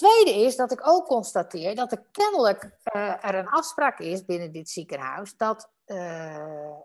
Tweede 0.00 0.34
is 0.34 0.56
dat 0.56 0.72
ik 0.72 0.88
ook 0.88 1.06
constateer 1.06 1.74
dat 1.74 1.92
er 1.92 2.04
kennelijk 2.12 2.70
eh, 2.82 3.24
er 3.24 3.34
een 3.34 3.48
afspraak 3.48 3.98
is 3.98 4.24
binnen 4.24 4.52
dit 4.52 4.70
ziekenhuis 4.70 5.36
dat 5.36 5.70
eh, 5.84 6.36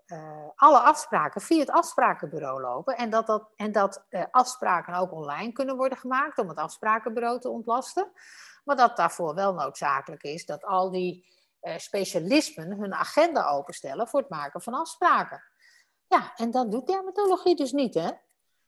eh, 0.06 0.48
alle 0.54 0.78
afspraken 0.78 1.40
via 1.40 1.58
het 1.58 1.70
afsprakenbureau 1.70 2.60
lopen 2.60 2.96
en 2.96 3.10
dat, 3.10 3.26
dat, 3.26 3.48
en 3.56 3.72
dat 3.72 4.04
afspraken 4.30 4.94
ook 4.94 5.12
online 5.12 5.52
kunnen 5.52 5.76
worden 5.76 5.98
gemaakt 5.98 6.38
om 6.38 6.48
het 6.48 6.58
afsprakenbureau 6.58 7.40
te 7.40 7.48
ontlasten. 7.48 8.12
Maar 8.64 8.76
dat 8.76 8.96
daarvoor 8.96 9.34
wel 9.34 9.54
noodzakelijk 9.54 10.22
is 10.22 10.46
dat 10.46 10.64
al 10.64 10.90
die 10.90 11.26
specialismen 11.76 12.72
hun 12.72 12.94
agenda 12.94 13.48
openstellen 13.48 14.08
voor 14.08 14.20
het 14.20 14.28
maken 14.30 14.62
van 14.62 14.74
afspraken. 14.74 15.42
Ja, 16.08 16.32
en 16.36 16.50
dat 16.50 16.70
doet 16.70 16.86
dermatologie 16.86 17.56
dus 17.56 17.72
niet, 17.72 17.94
hè? 17.94 18.08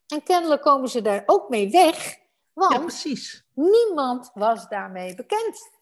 En 0.07 0.23
kennelijk 0.23 0.63
komen 0.63 0.89
ze 0.89 1.03
daar 1.03 1.23
ook 1.27 1.49
mee 1.49 1.71
weg, 1.71 2.15
Ja, 2.15 2.19
want 2.53 2.81
precies. 2.81 3.45
niemand 3.55 4.31
was 4.35 4.69
daarmee 4.69 5.15
bekend. 5.15 5.77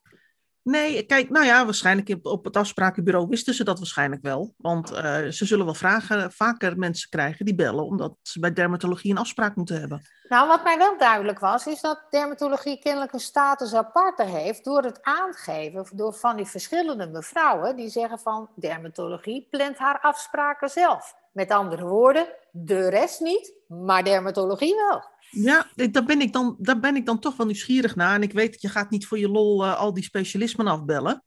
Nee, 0.63 1.03
kijk, 1.07 1.31
nou 1.31 1.45
ja, 1.47 1.65
waarschijnlijk 1.65 2.09
op- 2.09 2.27
op 2.27 2.45
het 2.45 2.57
afsprakenbureau 2.57 3.27
wisten 3.29 3.55
ze 3.55 3.65
dat 3.65 3.79
waarschijnlijk 3.79 4.23
wel. 4.23 4.55
Want 4.57 4.91
eh, 4.91 5.27
ze 5.27 5.45
zullen 5.47 5.65
wel 5.65 5.75
vragen, 5.75 6.33
vaker 6.33 6.79
mensen 6.79 7.09
krijgen 7.11 7.45
die 7.45 7.55
bellen, 7.55 7.85
omdat 7.85 8.15
ze 8.23 8.41
bij 8.41 8.53
dermatologie 8.53 9.11
een 9.11 9.19
afspraak 9.19 9.57
moeten 9.57 9.81
hebben. 9.81 10.03
Nou, 10.29 10.49
wat 10.49 10.65
mij 10.65 10.79
wel 10.79 10.99
duidelijk 10.99 11.39
was, 11.39 11.67
is 11.67 11.81
dat 11.81 12.07
dermatologie 12.11 12.79
kennelijk 12.79 13.13
een 13.13 13.21
status 13.21 13.75
aparte 13.75 14.23
heeft 14.25 14.65
door 14.65 14.83
het 14.83 15.03
aangeven 15.03 15.87
door 15.93 16.15
van 16.15 16.37
die 16.37 16.47
verschillende 16.47 17.07
mevrouwen 17.07 17.77
die 17.77 17.89
zeggen 17.89 18.19
van 18.19 18.49
dermatologie 18.55 19.47
plant 19.51 19.79
haar 19.79 20.01
afspraken 20.01 20.69
zelf. 20.71 21.15
Met 21.37 21.51
andere 21.51 21.85
woorden, 21.85 22.27
de 22.51 22.89
rest 22.89 23.21
niet, 23.21 23.55
maar 23.69 24.05
dermatologie 24.05 24.75
wel. 24.75 25.03
Ja, 25.31 25.67
daar 25.91 26.05
ben, 26.05 26.21
ik 26.21 26.33
dan, 26.33 26.57
daar 26.59 26.81
ben 26.81 26.97
ik 26.97 27.07
dan 27.07 27.19
toch 27.19 27.37
wel 27.37 27.47
nieuwsgierig 27.47 27.97
naar. 27.97 28.15
En 28.15 28.23
ik 28.23 28.33
weet 28.33 28.53
dat 28.53 28.61
je 28.61 28.69
gaat 28.69 28.91
niet 28.91 29.07
voor 29.07 29.19
je 29.19 29.29
lol 29.29 29.65
eh, 29.65 29.79
al 29.79 29.95
die 29.95 30.05
specialismen 30.05 30.67
afbellen. 30.67 31.25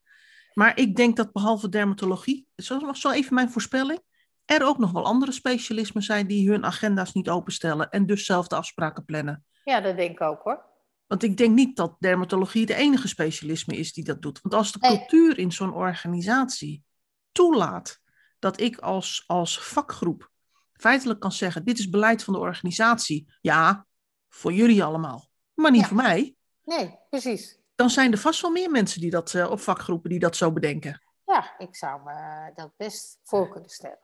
Maar 0.53 0.77
ik 0.77 0.95
denk 0.95 1.15
dat 1.15 1.31
behalve 1.31 1.69
dermatologie, 1.69 2.47
zo, 2.55 2.93
zo 2.93 3.09
even 3.09 3.33
mijn 3.33 3.49
voorspelling, 3.49 3.99
er 4.45 4.65
ook 4.65 4.77
nog 4.77 4.91
wel 4.91 5.05
andere 5.05 5.31
specialismen 5.31 6.03
zijn 6.03 6.27
die 6.27 6.49
hun 6.49 6.65
agenda's 6.65 7.13
niet 7.13 7.29
openstellen 7.29 7.89
en 7.89 8.05
dus 8.05 8.25
zelf 8.25 8.47
de 8.47 8.55
afspraken 8.55 9.05
plannen. 9.05 9.45
Ja, 9.63 9.81
dat 9.81 9.97
denk 9.97 10.11
ik 10.11 10.21
ook 10.21 10.41
hoor. 10.41 10.65
Want 11.07 11.23
ik 11.23 11.37
denk 11.37 11.55
niet 11.55 11.75
dat 11.75 11.95
dermatologie 11.99 12.65
de 12.65 12.75
enige 12.75 13.07
specialisme 13.07 13.75
is 13.75 13.93
die 13.93 14.03
dat 14.03 14.21
doet. 14.21 14.41
Want 14.41 14.53
als 14.55 14.71
de 14.71 14.79
cultuur 14.79 15.37
in 15.37 15.51
zo'n 15.51 15.73
organisatie 15.73 16.83
toelaat 17.31 18.01
dat 18.39 18.59
ik 18.59 18.77
als, 18.77 19.23
als 19.27 19.59
vakgroep 19.61 20.31
feitelijk 20.73 21.19
kan 21.19 21.31
zeggen: 21.31 21.65
dit 21.65 21.79
is 21.79 21.89
beleid 21.89 22.23
van 22.23 22.33
de 22.33 22.39
organisatie. 22.39 23.33
Ja, 23.41 23.85
voor 24.29 24.53
jullie 24.53 24.83
allemaal, 24.83 25.29
maar 25.53 25.71
niet 25.71 25.81
Ja. 25.81 25.87
voor 25.87 25.97
mij. 25.97 26.35
Nee, 26.63 26.99
precies. 27.09 27.57
Dan 27.75 27.89
zijn 27.89 28.11
er 28.11 28.17
vast 28.17 28.41
wel 28.41 28.51
meer 28.51 28.71
mensen 28.71 29.01
die 29.01 29.09
dat, 29.11 29.33
eh, 29.33 29.51
op 29.51 29.59
vakgroepen 29.59 30.09
die 30.09 30.19
dat 30.19 30.35
zo 30.35 30.51
bedenken. 30.51 31.01
Ja, 31.25 31.57
ik 31.57 31.75
zou 31.75 32.03
me 32.03 32.51
dat 32.55 32.71
best 32.77 33.19
voor 33.23 33.49
kunnen 33.49 33.69
stellen. 33.69 33.99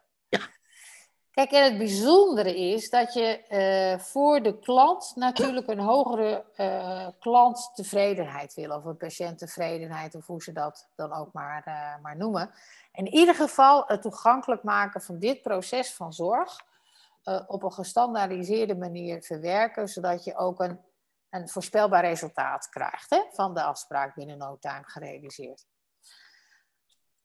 Kijk, 1.36 1.52
en 1.52 1.64
het 1.64 1.78
bijzondere 1.78 2.58
is 2.58 2.90
dat 2.90 3.14
je 3.14 3.44
eh, 3.44 4.00
voor 4.00 4.44
de 4.44 4.60
klant 4.60 5.12
natuurlijk 5.16 5.68
een 5.68 5.80
hogere 5.80 6.46
uh, 6.58 7.08
klanttevredenheid 7.20 8.54
wil, 8.54 8.72
of 8.72 8.86
een 8.86 8.98
patiënttevredenheid, 8.98 10.16
of 10.16 10.28
hoe 10.28 10.44
ze 10.44 10.52
dat 10.52 10.88
dan 10.96 11.14
ook 11.14 11.34
maar, 11.34 11.64
uh, 11.68 12.04
maar 12.04 12.18
noemen. 12.18 12.52
In 12.94 13.08
ieder 13.08 13.36
geval 13.36 13.84
het 13.88 14.02
toegankelijk 14.02 14.64
maken 14.64 15.02
van 15.02 15.20
dit 15.20 15.42
proces 15.42 15.94
van 15.94 16.14
zorg 16.14 16.62
op 17.48 17.64
een 17.64 17.74
gestandaardiseerde 17.74 18.76
manier 18.76 19.22
verwerken, 19.22 19.88
zodat 19.88 20.24
je 20.24 20.36
ook 20.36 20.60
een, 20.60 20.80
een 21.30 21.50
voorspelbaar 21.50 22.06
resultaat 22.06 22.70
krijgt 22.70 23.10
hè, 23.10 23.22
van 23.32 23.54
de 23.54 23.64
afspraak 23.64 24.16
binnen 24.16 24.38
no 24.38 24.58
time 24.60 24.84
gerealiseerd. 24.84 25.66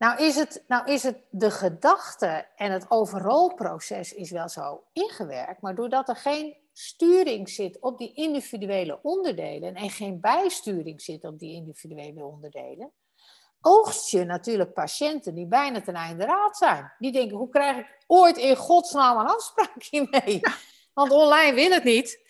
Nou 0.00 0.22
is, 0.22 0.36
het, 0.36 0.64
nou 0.68 0.92
is 0.92 1.02
het 1.02 1.18
de 1.30 1.50
gedachte 1.50 2.46
en 2.56 2.72
het 2.72 2.90
overal 2.90 3.54
proces 3.54 4.12
is 4.12 4.30
wel 4.30 4.48
zo 4.48 4.84
ingewerkt, 4.92 5.60
maar 5.60 5.74
doordat 5.74 6.08
er 6.08 6.16
geen 6.16 6.56
sturing 6.72 7.48
zit 7.48 7.80
op 7.80 7.98
die 7.98 8.14
individuele 8.14 8.98
onderdelen 9.02 9.74
en 9.74 9.90
geen 9.90 10.20
bijsturing 10.20 11.02
zit 11.02 11.24
op 11.24 11.38
die 11.38 11.54
individuele 11.54 12.24
onderdelen, 12.24 12.92
oogst 13.60 14.10
je 14.10 14.24
natuurlijk 14.24 14.72
patiënten 14.72 15.34
die 15.34 15.46
bijna 15.46 15.80
ten 15.80 15.94
einde 15.94 16.24
raad 16.24 16.56
zijn. 16.56 16.92
Die 16.98 17.12
denken, 17.12 17.36
hoe 17.36 17.48
krijg 17.48 17.76
ik 17.76 18.04
ooit 18.06 18.36
in 18.36 18.56
godsnaam 18.56 19.18
een 19.18 19.26
afspraak 19.26 19.82
hiermee? 19.90 20.40
Want 20.94 21.10
online 21.10 21.54
wil 21.54 21.70
het 21.70 21.84
niet. 21.84 22.20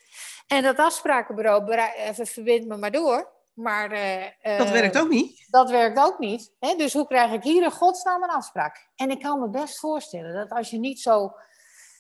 En 0.46 0.62
dat 0.62 0.76
afsprakenbureau 0.76 1.72
even 1.96 2.26
verbindt 2.26 2.66
me 2.66 2.76
maar 2.76 2.92
door. 2.92 3.39
Maar, 3.62 3.92
uh, 3.92 4.58
dat 4.58 4.70
werkt 4.70 4.98
ook 4.98 5.08
niet. 5.08 5.46
Dat 5.50 5.70
werkt 5.70 5.98
ook 5.98 6.18
niet. 6.18 6.52
Hè? 6.58 6.74
Dus 6.74 6.92
hoe 6.92 7.06
krijg 7.06 7.32
ik 7.32 7.42
hier 7.42 7.62
in 7.62 7.70
godsnaam 7.70 8.22
een 8.22 8.30
afspraak? 8.30 8.88
En 8.94 9.10
ik 9.10 9.20
kan 9.20 9.40
me 9.40 9.48
best 9.48 9.78
voorstellen 9.78 10.34
dat 10.34 10.50
als 10.50 10.70
je 10.70 10.78
niet 10.78 11.00
zo 11.00 11.34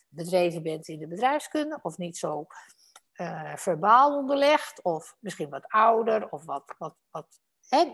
bedreven 0.08 0.62
bent 0.62 0.88
in 0.88 0.98
de 0.98 1.08
bedrijfskunde, 1.08 1.78
of 1.82 1.98
niet 1.98 2.16
zo 2.16 2.46
uh, 3.14 3.56
verbaal 3.56 4.16
onderlegd, 4.16 4.82
of 4.82 5.16
misschien 5.20 5.50
wat 5.50 5.68
ouder, 5.68 6.28
of 6.30 6.44
wat. 6.44 6.74
wat, 6.78 6.94
wat 7.10 7.40
hè? 7.68 7.84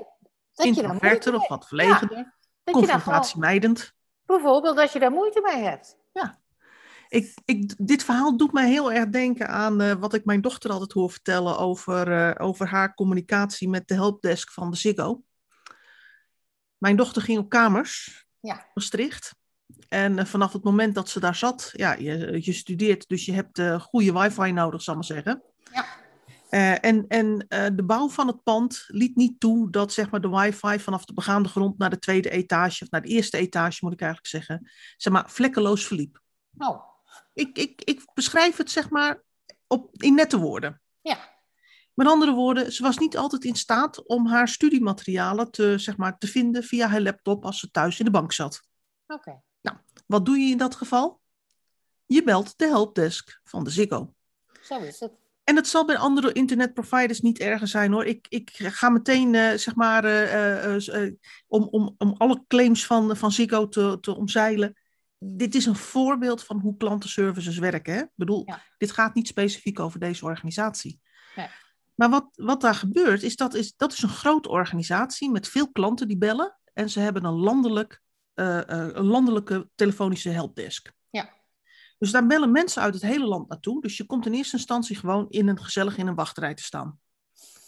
Dat 0.52 0.74
je 0.74 0.82
daar 0.82 0.98
moeite 1.02 1.34
of 1.34 1.48
wat 1.48 1.66
verlegener, 1.66 2.34
ja, 2.64 2.72
confrontatiemijdend. 2.72 3.94
Bijvoorbeeld 4.24 4.76
dat 4.76 4.92
je 4.92 4.98
daar 4.98 5.10
moeite 5.10 5.40
mee 5.40 5.62
hebt. 5.62 5.96
Ja. 6.12 6.38
Ik, 7.16 7.34
ik, 7.44 7.74
dit 7.78 8.04
verhaal 8.04 8.36
doet 8.36 8.52
mij 8.52 8.68
heel 8.68 8.92
erg 8.92 9.08
denken 9.08 9.48
aan 9.48 9.82
uh, 9.82 9.92
wat 9.92 10.14
ik 10.14 10.24
mijn 10.24 10.40
dochter 10.40 10.70
altijd 10.70 10.92
hoor 10.92 11.10
vertellen 11.10 11.58
over, 11.58 12.08
uh, 12.08 12.46
over 12.46 12.68
haar 12.68 12.94
communicatie 12.94 13.68
met 13.68 13.88
de 13.88 13.94
helpdesk 13.94 14.50
van 14.50 14.70
de 14.70 14.76
Ziggo. 14.76 15.22
Mijn 16.78 16.96
dochter 16.96 17.22
ging 17.22 17.38
op 17.38 17.48
kamers, 17.48 18.26
ja. 18.40 18.66
Maastricht. 18.74 19.34
En 19.88 20.18
uh, 20.18 20.24
vanaf 20.24 20.52
het 20.52 20.64
moment 20.64 20.94
dat 20.94 21.08
ze 21.08 21.20
daar 21.20 21.34
zat, 21.34 21.70
ja, 21.72 21.92
je, 21.92 22.38
je 22.44 22.52
studeert, 22.52 23.08
dus 23.08 23.24
je 23.24 23.32
hebt 23.32 23.60
goede 23.80 24.12
wifi 24.12 24.52
nodig, 24.52 24.82
zal 24.82 24.94
ik 24.94 25.00
maar 25.00 25.08
zeggen. 25.08 25.42
Ja. 25.72 26.80
en 26.80 27.04
en 27.08 27.46
de 27.76 27.84
bouw 27.86 28.08
van 28.08 28.26
het 28.26 28.42
pand 28.42 28.84
liet 28.86 29.16
niet 29.16 29.40
toe 29.40 29.70
dat 29.70 29.92
zeg 29.92 30.10
maar, 30.10 30.20
de 30.20 30.28
wifi 30.28 30.78
vanaf 30.78 31.04
de 31.04 31.14
begaande 31.14 31.48
grond 31.48 31.78
naar 31.78 31.90
de 31.90 31.98
tweede 31.98 32.30
etage, 32.30 32.84
of 32.84 32.90
naar 32.90 33.02
de 33.02 33.08
eerste 33.08 33.36
etage 33.36 33.78
moet 33.80 33.92
ik 33.92 34.00
eigenlijk 34.00 34.30
zeggen, 34.30 34.70
zeg 34.96 35.12
maar, 35.12 35.30
vlekkeloos 35.30 35.86
verliep. 35.86 36.20
Oh. 36.58 36.94
Ik, 37.36 37.58
ik, 37.58 37.82
ik 37.84 38.02
beschrijf 38.14 38.56
het 38.56 38.70
zeg 38.70 38.90
maar 38.90 39.22
op, 39.66 40.02
in 40.02 40.14
nette 40.14 40.38
woorden. 40.38 40.80
Ja. 41.00 41.34
Met 41.94 42.06
andere 42.06 42.32
woorden, 42.32 42.72
ze 42.72 42.82
was 42.82 42.98
niet 42.98 43.16
altijd 43.16 43.44
in 43.44 43.54
staat 43.54 44.06
om 44.06 44.26
haar 44.26 44.48
studiematerialen 44.48 45.50
te, 45.50 45.78
zeg 45.78 45.96
maar, 45.96 46.18
te 46.18 46.26
vinden 46.26 46.62
via 46.62 46.88
haar 46.88 47.00
laptop 47.00 47.44
als 47.44 47.60
ze 47.60 47.70
thuis 47.70 47.98
in 47.98 48.04
de 48.04 48.10
bank 48.10 48.32
zat. 48.32 48.62
Oké. 49.06 49.42
Nou, 49.60 49.76
wat 50.06 50.26
doe 50.26 50.38
je 50.38 50.50
in 50.50 50.58
dat 50.58 50.74
geval? 50.74 51.20
Je 52.06 52.22
belt 52.22 52.58
de 52.58 52.66
helpdesk 52.66 53.40
van 53.44 53.64
de 53.64 53.70
Ziggo. 53.70 54.14
Zo 54.62 54.78
is 54.78 55.00
het. 55.00 55.12
En 55.44 55.56
het 55.56 55.68
zal 55.68 55.84
bij 55.84 55.96
andere 55.96 56.32
internetproviders 56.32 57.20
niet 57.20 57.38
erger 57.38 57.68
zijn 57.68 57.92
hoor. 57.92 58.04
Ik, 58.04 58.26
ik 58.28 58.50
ga 58.52 58.88
meteen, 58.88 59.34
uh, 59.34 59.52
zeg 59.52 59.74
maar, 59.74 60.04
uh, 60.04 61.12
om, 61.46 61.62
om, 61.62 61.94
om 61.98 62.14
alle 62.18 62.44
claims 62.48 62.86
van, 62.86 63.16
van 63.16 63.32
Ziggo 63.32 63.68
te, 63.68 63.98
te 64.00 64.16
omzeilen 64.16 64.76
dit 65.18 65.54
is 65.54 65.66
een 65.66 65.76
voorbeeld 65.76 66.44
van 66.44 66.60
hoe 66.60 66.76
klantenservices 66.76 67.58
werken. 67.58 67.94
Hè? 67.94 68.00
Ik 68.00 68.10
bedoel, 68.14 68.48
dit 68.78 68.92
gaat 68.92 69.14
niet 69.14 69.26
specifiek 69.26 69.80
over 69.80 70.00
deze 70.00 70.24
organisatie. 70.24 71.00
Nee. 71.36 71.48
Maar 71.94 72.10
wat, 72.10 72.28
wat 72.34 72.60
daar 72.60 72.74
gebeurt, 72.74 73.22
is 73.22 73.36
dat, 73.36 73.54
is 73.54 73.76
dat 73.76 73.92
is 73.92 74.02
een 74.02 74.08
grote 74.08 74.48
organisatie 74.48 75.30
met 75.30 75.48
veel 75.48 75.72
klanten 75.72 76.08
die 76.08 76.18
bellen. 76.18 76.58
En 76.72 76.90
ze 76.90 77.00
hebben 77.00 77.24
een, 77.24 77.34
landelijk, 77.34 78.02
uh, 78.34 78.46
uh, 78.46 78.62
een 78.66 79.06
landelijke 79.06 79.68
telefonische 79.74 80.28
helpdesk. 80.28 80.92
Ja. 81.10 81.34
Dus 81.98 82.10
daar 82.10 82.26
bellen 82.26 82.52
mensen 82.52 82.82
uit 82.82 82.94
het 82.94 83.02
hele 83.02 83.26
land 83.26 83.48
naartoe. 83.48 83.80
Dus 83.80 83.96
je 83.96 84.06
komt 84.06 84.26
in 84.26 84.32
eerste 84.32 84.56
instantie 84.56 84.96
gewoon 84.96 85.26
in 85.28 85.48
een 85.48 85.62
gezellig 85.62 85.96
in 85.96 86.06
een 86.06 86.14
wachtrij 86.14 86.54
te 86.54 86.62
staan. 86.62 86.98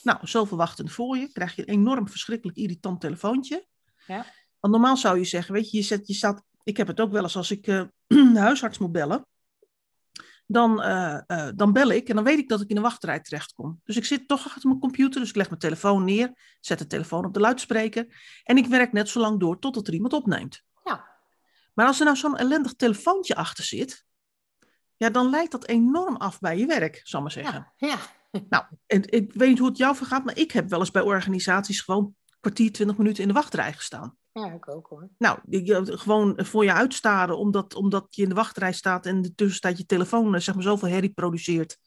Nou, 0.02 0.18
zoveel 0.22 0.56
wachten 0.56 0.88
voor 0.88 1.16
je, 1.16 1.32
krijg 1.32 1.56
je 1.56 1.62
een 1.62 1.74
enorm 1.74 2.08
verschrikkelijk 2.08 2.58
irritant 2.58 3.00
telefoontje. 3.00 3.66
Ja. 4.06 4.26
Want 4.60 4.72
normaal 4.74 4.96
zou 4.96 5.18
je 5.18 5.24
zeggen, 5.24 5.54
weet 5.54 5.70
je, 5.70 5.76
je, 5.76 5.82
zet, 5.82 6.06
je 6.06 6.14
staat 6.14 6.42
ik 6.68 6.76
heb 6.76 6.86
het 6.86 7.00
ook 7.00 7.12
wel 7.12 7.22
eens 7.22 7.36
als 7.36 7.50
ik 7.50 7.66
uh, 7.66 7.82
de 8.34 8.38
huisarts 8.38 8.78
moet 8.78 8.92
bellen. 8.92 9.26
Dan, 10.46 10.82
uh, 10.82 11.20
uh, 11.26 11.48
dan 11.54 11.72
bel 11.72 11.90
ik 11.90 12.08
en 12.08 12.14
dan 12.14 12.24
weet 12.24 12.38
ik 12.38 12.48
dat 12.48 12.60
ik 12.60 12.68
in 12.68 12.76
een 12.76 12.82
wachtrij 12.82 13.20
terechtkom. 13.20 13.80
Dus 13.84 13.96
ik 13.96 14.04
zit 14.04 14.28
toch 14.28 14.46
achter 14.46 14.68
mijn 14.68 14.80
computer, 14.80 15.20
dus 15.20 15.28
ik 15.28 15.36
leg 15.36 15.48
mijn 15.48 15.60
telefoon 15.60 16.04
neer, 16.04 16.56
zet 16.60 16.78
de 16.78 16.86
telefoon 16.86 17.24
op 17.24 17.34
de 17.34 17.40
luidspreker 17.40 18.06
en 18.44 18.56
ik 18.56 18.66
werk 18.66 18.92
net 18.92 19.08
zo 19.08 19.20
lang 19.20 19.40
door 19.40 19.58
totdat 19.58 19.86
er 19.86 19.94
iemand 19.94 20.12
opneemt. 20.12 20.62
Ja. 20.84 21.08
Maar 21.74 21.86
als 21.86 21.98
er 21.98 22.04
nou 22.04 22.16
zo'n 22.16 22.36
ellendig 22.36 22.74
telefoontje 22.74 23.34
achter 23.34 23.64
zit, 23.64 24.04
ja, 24.96 25.10
dan 25.10 25.30
leidt 25.30 25.52
dat 25.52 25.66
enorm 25.66 26.16
af 26.16 26.38
bij 26.38 26.58
je 26.58 26.66
werk, 26.66 27.00
zal 27.04 27.20
maar 27.20 27.32
zeggen. 27.32 27.72
Ja. 27.76 27.88
ja. 27.88 27.98
Nou, 28.48 28.64
en, 28.86 29.12
ik 29.12 29.32
weet 29.32 29.48
niet 29.48 29.58
hoe 29.58 29.68
het 29.68 29.76
jou 29.76 29.96
vergaat, 29.96 30.24
maar 30.24 30.38
ik 30.38 30.52
heb 30.52 30.68
wel 30.68 30.78
eens 30.78 30.90
bij 30.90 31.02
organisaties 31.02 31.80
gewoon 31.80 32.14
kwartier, 32.40 32.72
twintig 32.72 32.96
minuten 32.96 33.22
in 33.22 33.28
de 33.28 33.34
wachtrij 33.34 33.72
gestaan. 33.72 34.16
Ja, 34.38 34.52
ik 34.52 34.68
ook 34.68 34.86
hoor. 34.86 35.08
Nou, 35.18 35.38
gewoon 35.84 36.34
voor 36.36 36.64
je 36.64 36.72
uitstaren 36.72 37.38
omdat, 37.38 37.74
omdat 37.74 38.06
je 38.10 38.22
in 38.22 38.28
de 38.28 38.34
wachtrij 38.34 38.72
staat 38.72 39.06
en 39.06 39.16
in 39.16 39.22
de 39.22 39.34
tussentijd 39.34 39.78
je 39.78 39.86
telefoon 39.86 40.34
eh, 40.34 40.40
zeg 40.40 40.54
maar, 40.54 40.64
zoveel 40.64 40.88
herrie 40.88 41.12
produceert. 41.12 41.78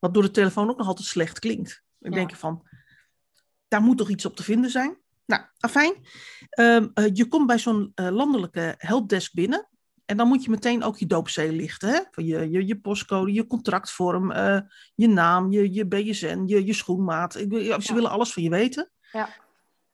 Wat 0.00 0.14
door 0.14 0.22
de 0.22 0.30
telefoon 0.30 0.70
ook 0.70 0.78
nog 0.78 0.86
altijd 0.86 1.06
slecht 1.06 1.38
klinkt. 1.38 1.82
Ja. 1.98 2.10
denk 2.10 2.34
van, 2.34 2.68
daar 3.68 3.82
moet 3.82 3.98
toch 3.98 4.08
iets 4.08 4.24
op 4.24 4.36
te 4.36 4.42
vinden 4.42 4.70
zijn? 4.70 4.98
Nou, 5.26 5.42
afijn. 5.58 5.94
Um, 6.58 6.90
uh, 6.94 7.10
je 7.12 7.28
komt 7.28 7.46
bij 7.46 7.58
zo'n 7.58 7.92
uh, 7.94 8.08
landelijke 8.08 8.74
helpdesk 8.78 9.32
binnen. 9.32 9.68
En 10.04 10.16
dan 10.16 10.28
moet 10.28 10.44
je 10.44 10.50
meteen 10.50 10.82
ook 10.82 10.98
je 10.98 11.06
doopzee 11.06 11.52
lichten. 11.52 11.88
Hè? 11.88 12.00
Je, 12.22 12.50
je, 12.50 12.66
je 12.66 12.80
postcode, 12.80 13.32
je 13.32 13.46
contractvorm, 13.46 14.30
uh, 14.30 14.60
je 14.94 15.08
naam, 15.08 15.52
je, 15.52 15.72
je 15.72 15.86
BSN, 15.86 16.42
je, 16.46 16.66
je 16.66 16.72
schoenmaat. 16.72 17.32
Ze 17.32 17.48
ja. 17.48 17.94
willen 17.94 18.10
alles 18.10 18.32
van 18.32 18.42
je 18.42 18.50
weten. 18.50 18.90
Ja. 19.12 19.28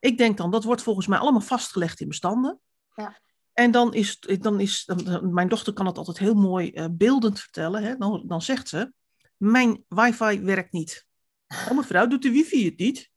Ik 0.01 0.17
denk 0.17 0.37
dan, 0.37 0.51
dat 0.51 0.63
wordt 0.63 0.81
volgens 0.81 1.07
mij 1.07 1.17
allemaal 1.17 1.41
vastgelegd 1.41 1.99
in 1.99 2.07
bestanden. 2.07 2.59
Ja. 2.95 3.19
En 3.53 3.71
dan 3.71 3.93
is, 3.93 4.19
dan 4.19 4.59
is, 4.59 4.89
mijn 5.21 5.47
dochter 5.47 5.73
kan 5.73 5.85
het 5.85 5.97
altijd 5.97 6.17
heel 6.17 6.33
mooi 6.33 6.71
uh, 6.73 6.85
beeldend 6.91 7.39
vertellen. 7.39 7.83
Hè? 7.83 7.97
Dan, 7.97 8.23
dan 8.27 8.41
zegt 8.41 8.69
ze, 8.69 8.93
mijn 9.37 9.83
wifi 9.87 10.41
werkt 10.41 10.71
niet. 10.71 11.05
Oh 11.47 11.77
mevrouw, 11.77 12.07
doet 12.07 12.21
de 12.21 12.31
wifi 12.31 12.65
het 12.65 12.77
niet? 12.77 13.09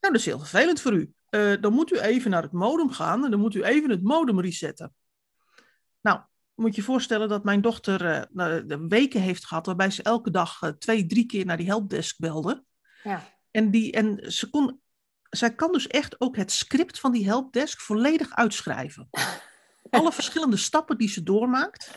Nou, 0.00 0.12
dat 0.12 0.14
is 0.14 0.24
heel 0.24 0.38
vervelend 0.38 0.80
voor 0.80 0.92
u. 0.92 1.12
Uh, 1.30 1.60
dan 1.60 1.72
moet 1.72 1.92
u 1.92 1.98
even 1.98 2.30
naar 2.30 2.42
het 2.42 2.52
modem 2.52 2.90
gaan 2.90 3.24
en 3.24 3.30
dan 3.30 3.40
moet 3.40 3.54
u 3.54 3.62
even 3.62 3.90
het 3.90 4.02
modem 4.02 4.40
resetten. 4.40 4.94
Nou, 6.00 6.20
moet 6.54 6.74
je 6.74 6.82
voorstellen 6.82 7.28
dat 7.28 7.44
mijn 7.44 7.60
dochter 7.60 8.28
uh, 8.32 8.78
weken 8.88 9.20
heeft 9.20 9.46
gehad 9.46 9.66
waarbij 9.66 9.90
ze 9.90 10.02
elke 10.02 10.30
dag 10.30 10.74
twee, 10.78 11.06
drie 11.06 11.26
keer 11.26 11.44
naar 11.44 11.56
die 11.56 11.66
helpdesk 11.66 12.18
belde. 12.18 12.64
Ja. 13.02 13.22
En, 13.50 13.70
die, 13.70 13.92
en 13.92 14.32
ze 14.32 14.50
kon 14.50 14.80
zij 15.36 15.54
kan 15.54 15.72
dus 15.72 15.86
echt 15.86 16.20
ook 16.20 16.36
het 16.36 16.52
script 16.52 17.00
van 17.00 17.12
die 17.12 17.26
helpdesk 17.26 17.80
volledig 17.80 18.30
uitschrijven. 18.30 19.08
Alle 19.90 20.12
verschillende 20.12 20.56
stappen 20.56 20.98
die 20.98 21.08
ze 21.08 21.22
doormaakt. 21.22 21.90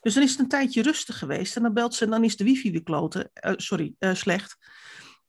Dus 0.00 0.14
dan 0.14 0.22
is 0.22 0.30
het 0.30 0.40
een 0.40 0.48
tijdje 0.48 0.82
rustig 0.82 1.18
geweest 1.18 1.56
en 1.56 1.62
dan 1.62 1.74
belt 1.74 1.94
ze 1.94 2.04
en 2.04 2.10
dan 2.10 2.24
is 2.24 2.36
de 2.36 2.44
wifi 2.44 2.70
weer 2.70 2.82
kloten, 2.82 3.30
uh, 3.46 3.52
sorry, 3.56 3.94
uh, 3.98 4.14
slecht. 4.14 4.56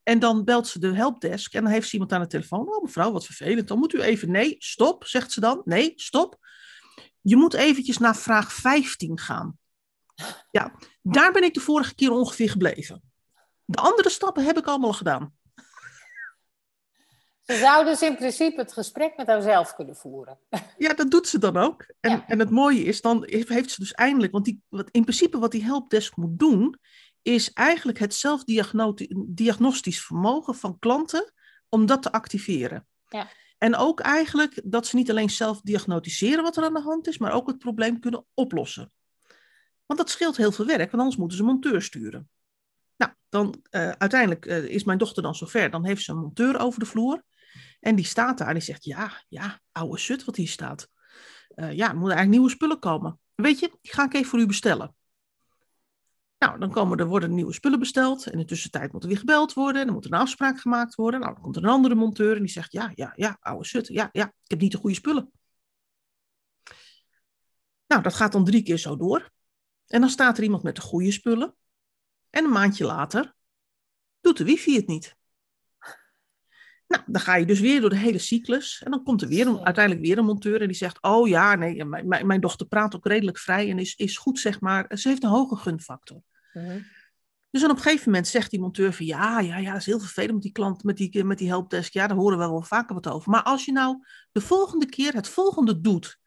En 0.04 0.20
dan 0.20 0.44
belt 0.44 0.68
ze 0.68 0.80
de 0.80 0.96
helpdesk 0.96 1.54
en 1.54 1.64
dan 1.64 1.72
heeft 1.72 1.88
ze 1.88 1.94
iemand 1.94 2.14
aan 2.14 2.22
de 2.22 2.28
telefoon. 2.28 2.76
Oh 2.76 2.84
mevrouw, 2.84 3.12
wat 3.12 3.26
vervelend. 3.26 3.68
Dan 3.68 3.78
moet 3.78 3.94
u 3.94 4.02
even, 4.02 4.32
nee, 4.32 4.56
stop, 4.60 5.06
zegt 5.06 5.32
ze 5.32 5.40
dan. 5.40 5.62
Nee, 5.66 5.94
stop. 5.96 6.38
Je 7.22 7.36
moet 7.36 7.54
eventjes 7.54 7.98
naar 7.98 8.16
vraag 8.16 8.54
15 8.54 9.20
gaan. 9.20 9.58
Ja, 10.52 10.76
daar 11.02 11.32
ben 11.32 11.44
ik 11.44 11.54
de 11.54 11.60
vorige 11.60 11.96
keer 11.96 12.12
ongeveer 12.12 12.50
gebleven. 12.50 13.02
De 13.66 13.82
andere 13.82 14.10
stappen 14.10 14.46
heb 14.46 14.58
ik 14.58 14.66
allemaal 14.66 14.94
gedaan. 14.94 15.37
Ze 17.48 17.56
zou 17.56 17.86
dus 17.86 18.02
in 18.02 18.16
principe 18.16 18.62
het 18.62 18.74
gesprek 18.74 19.18
met 19.18 19.28
haarzelf 19.28 19.76
kunnen 19.76 19.96
voeren. 19.96 20.40
Ja, 20.78 20.94
dat 20.94 21.12
doet 21.12 21.28
ze 21.28 21.40
dan 21.40 21.58
ook. 21.58 21.94
En, 22.00 22.12
ja. 22.12 22.24
en 22.28 22.40
het 22.40 22.50
mooie 22.50 22.84
is, 22.84 23.02
dan 23.02 23.24
heeft 23.28 23.72
ze 23.72 23.80
dus 23.80 23.92
eindelijk, 23.92 24.32
want 24.32 24.46
die, 24.46 24.62
wat, 24.68 24.90
in 24.92 25.02
principe 25.02 25.40
wat 25.40 25.52
die 25.52 25.64
helpdesk 25.64 26.16
moet 26.16 26.40
doen, 26.40 26.80
is 27.22 27.54
eigenlijk 27.54 28.00
het 28.00 28.14
zelfdiagnostisch 28.14 30.02
vermogen 30.06 30.56
van 30.56 30.80
klanten 30.80 31.34
om 31.70 31.86
dat 31.86 32.02
te 32.02 32.12
activeren. 32.12 32.88
Ja. 33.08 33.28
En 33.58 33.76
ook 33.76 34.00
eigenlijk 34.00 34.62
dat 34.64 34.88
ze 34.88 34.96
niet 34.96 35.10
alleen 35.10 35.30
zelf 35.30 35.62
diagnosticeren 35.62 36.44
wat 36.44 36.58
er 36.58 36.64
aan 36.64 36.74
de 36.74 36.82
hand 36.82 37.08
is, 37.08 37.18
maar 37.18 37.32
ook 37.32 37.48
het 37.48 37.58
probleem 37.58 38.00
kunnen 38.00 38.26
oplossen. 38.34 38.92
Want 39.86 40.00
dat 40.00 40.10
scheelt 40.10 40.38
heel 40.38 40.52
veel 40.52 40.66
werk, 40.66 40.92
want 40.92 41.04
anders 41.04 41.16
moeten 41.16 41.38
ze 41.38 41.44
een 41.44 41.50
monteur 41.50 41.82
sturen. 41.82 42.30
Nou, 42.98 43.12
dan 43.30 43.64
uh, 43.72 43.90
uiteindelijk 43.90 44.46
uh, 44.46 44.64
is 44.64 44.84
mijn 44.84 44.98
dochter 44.98 45.24
dan 45.24 45.36
zover. 45.36 45.70
Dan 45.70 45.86
heeft 45.86 46.04
ze 46.04 46.12
een 46.12 46.18
monteur 46.18 46.60
over 46.60 46.80
de 46.80 46.86
vloer. 46.86 47.24
En 47.88 47.96
die 47.96 48.06
staat 48.06 48.38
daar 48.38 48.48
en 48.48 48.54
die 48.54 48.64
zegt, 48.64 48.84
ja, 48.84 49.24
ja, 49.28 49.62
oude 49.72 49.98
sut 49.98 50.26
wat 50.26 50.36
hier 50.36 50.48
staat. 50.48 50.90
Uh, 51.56 51.74
ja, 51.74 51.90
er 51.90 51.98
moeten 51.98 52.18
eigenlijk 52.18 52.30
nieuwe 52.30 52.50
spullen 52.50 52.80
komen. 52.80 53.20
Weet 53.36 53.60
je, 53.60 53.78
die 53.82 53.94
ga 53.94 54.04
ik 54.04 54.14
even 54.14 54.30
voor 54.30 54.40
u 54.40 54.46
bestellen. 54.46 54.96
Nou, 56.38 56.60
dan 56.60 56.72
komen 56.72 56.98
er, 56.98 57.06
worden 57.06 57.36
nieuwe 57.36 57.54
spullen 57.54 57.80
besteld. 57.80 58.26
En 58.26 58.32
in 58.32 58.38
de 58.38 58.46
tussentijd 58.46 58.92
moet 58.92 59.04
er 59.04 59.10
weer 59.10 59.18
gebeld 59.18 59.54
worden. 59.54 59.80
En 59.80 59.86
dan 59.86 59.96
moet 59.96 60.06
er 60.06 60.14
een 60.14 60.20
afspraak 60.20 60.60
gemaakt 60.60 60.96
worden. 60.96 61.20
Nou, 61.20 61.34
dan 61.34 61.42
komt 61.42 61.56
er 61.56 61.64
een 61.64 61.70
andere 61.70 61.96
monteur 61.96 62.36
en 62.36 62.42
die 62.42 62.52
zegt, 62.52 62.72
ja, 62.72 62.92
ja, 62.96 63.14
ja, 63.16 63.38
oude 63.40 63.66
sut. 63.66 63.88
Ja, 63.88 64.10
ja, 64.12 64.26
ik 64.26 64.50
heb 64.50 64.60
niet 64.60 64.72
de 64.72 64.78
goede 64.78 64.96
spullen. 64.96 65.32
Nou, 67.88 68.02
dat 68.02 68.14
gaat 68.14 68.32
dan 68.32 68.46
drie 68.46 68.64
keer 68.64 68.78
zo 68.78 68.98
door. 68.98 69.32
En 69.88 70.00
dan 70.00 70.10
staat 70.10 70.38
er 70.38 70.44
iemand 70.44 70.64
met 70.64 70.76
de 70.76 70.82
goede 70.82 71.12
spullen. 71.12 71.56
En 72.30 72.44
een 72.44 72.52
maandje 72.52 72.86
later 72.86 73.36
doet 74.22 74.38
de 74.38 74.44
wifi 74.44 74.76
het 74.76 74.88
niet. 74.88 75.17
Nou, 76.88 77.04
dan 77.06 77.22
ga 77.22 77.36
je 77.36 77.46
dus 77.46 77.60
weer 77.60 77.82
door 77.82 77.90
de 77.90 77.98
hele 77.98 78.18
cyclus. 78.18 78.82
En 78.86 78.92
dan 78.92 79.04
komt 79.04 79.22
er 79.22 79.28
weer 79.28 79.48
een, 79.48 79.66
uiteindelijk 79.66 80.06
weer 80.06 80.18
een 80.18 80.26
monteur 80.26 80.62
en 80.62 80.68
die 80.68 80.76
zegt: 80.76 81.02
Oh 81.02 81.28
ja, 81.28 81.56
nee, 81.56 81.86
mijn, 81.86 82.28
mijn 82.28 82.42
dochter 82.42 82.68
praat 82.68 82.96
ook 82.96 83.06
redelijk 83.06 83.38
vrij 83.38 83.70
en 83.70 83.80
is, 83.80 83.96
is 83.96 84.18
goed, 84.18 84.40
zeg 84.40 84.60
maar. 84.60 84.98
Ze 84.98 85.08
heeft 85.08 85.24
een 85.24 85.30
hoge 85.30 85.56
gunfactor. 85.56 86.22
Mhm. 86.54 86.80
Dus 87.50 87.62
dan 87.62 87.72
op 87.72 87.78
een 87.78 87.84
gegeven 87.84 88.12
moment 88.12 88.28
zegt 88.28 88.52
die 88.52 88.60
monteur 88.60 88.94
van 88.94 89.06
ja, 89.06 89.40
ja, 89.40 89.58
ja, 89.58 89.72
dat 89.72 89.80
is 89.80 89.86
heel 89.86 90.00
vervelend 90.00 90.34
met 90.34 90.42
die 90.42 90.52
klant, 90.52 90.84
met 90.84 90.98
die, 90.98 91.24
met 91.24 91.38
die 91.38 91.48
helpdesk. 91.48 91.94
Ja, 91.94 92.08
daar 92.08 92.18
horen 92.18 92.38
we 92.38 92.48
wel 92.48 92.62
vaker 92.62 92.96
wat 92.96 93.08
over. 93.08 93.32
Maar 93.32 93.44
als 93.44 93.66
je 93.66 93.72
nou 93.72 94.06
de 94.32 94.42
volgende 94.42 94.86
keer 94.86 95.14
het 95.14 95.28
volgende 95.28 95.82
doet, 95.82 96.20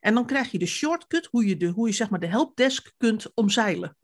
en 0.00 0.14
dan 0.14 0.26
krijg 0.26 0.50
je 0.50 0.58
de 0.58 0.66
shortcut 0.66 1.28
hoe 1.30 1.46
je, 1.46 1.56
de, 1.56 1.66
hoe 1.66 1.86
je 1.86 1.94
zeg 1.94 2.10
maar 2.10 2.20
de 2.20 2.26
helpdesk 2.26 2.92
kunt 2.96 3.34
omzeilen. 3.34 3.96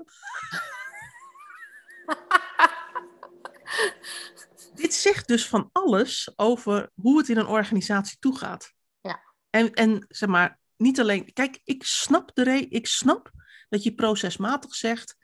Dit 4.79 4.95
zegt 4.95 5.29
dus 5.29 5.49
van 5.49 5.69
alles 5.73 6.33
over 6.37 6.91
hoe 6.95 7.19
het 7.19 7.29
in 7.29 7.37
een 7.37 7.47
organisatie 7.47 8.19
toegaat. 8.19 8.73
Ja. 9.01 9.21
En, 9.51 9.73
en 9.73 10.07
zeg 10.09 10.29
maar, 10.29 10.59
niet 10.77 11.01
alleen. 11.01 11.33
Kijk, 11.33 11.61
ik 11.65 11.85
snap, 11.85 12.31
de 12.35 12.43
re 12.43 12.59
ik 12.69 12.87
snap 12.87 13.31
dat 13.69 13.83
je 13.83 13.95
procesmatig 13.95 14.75
zegt. 14.75 15.17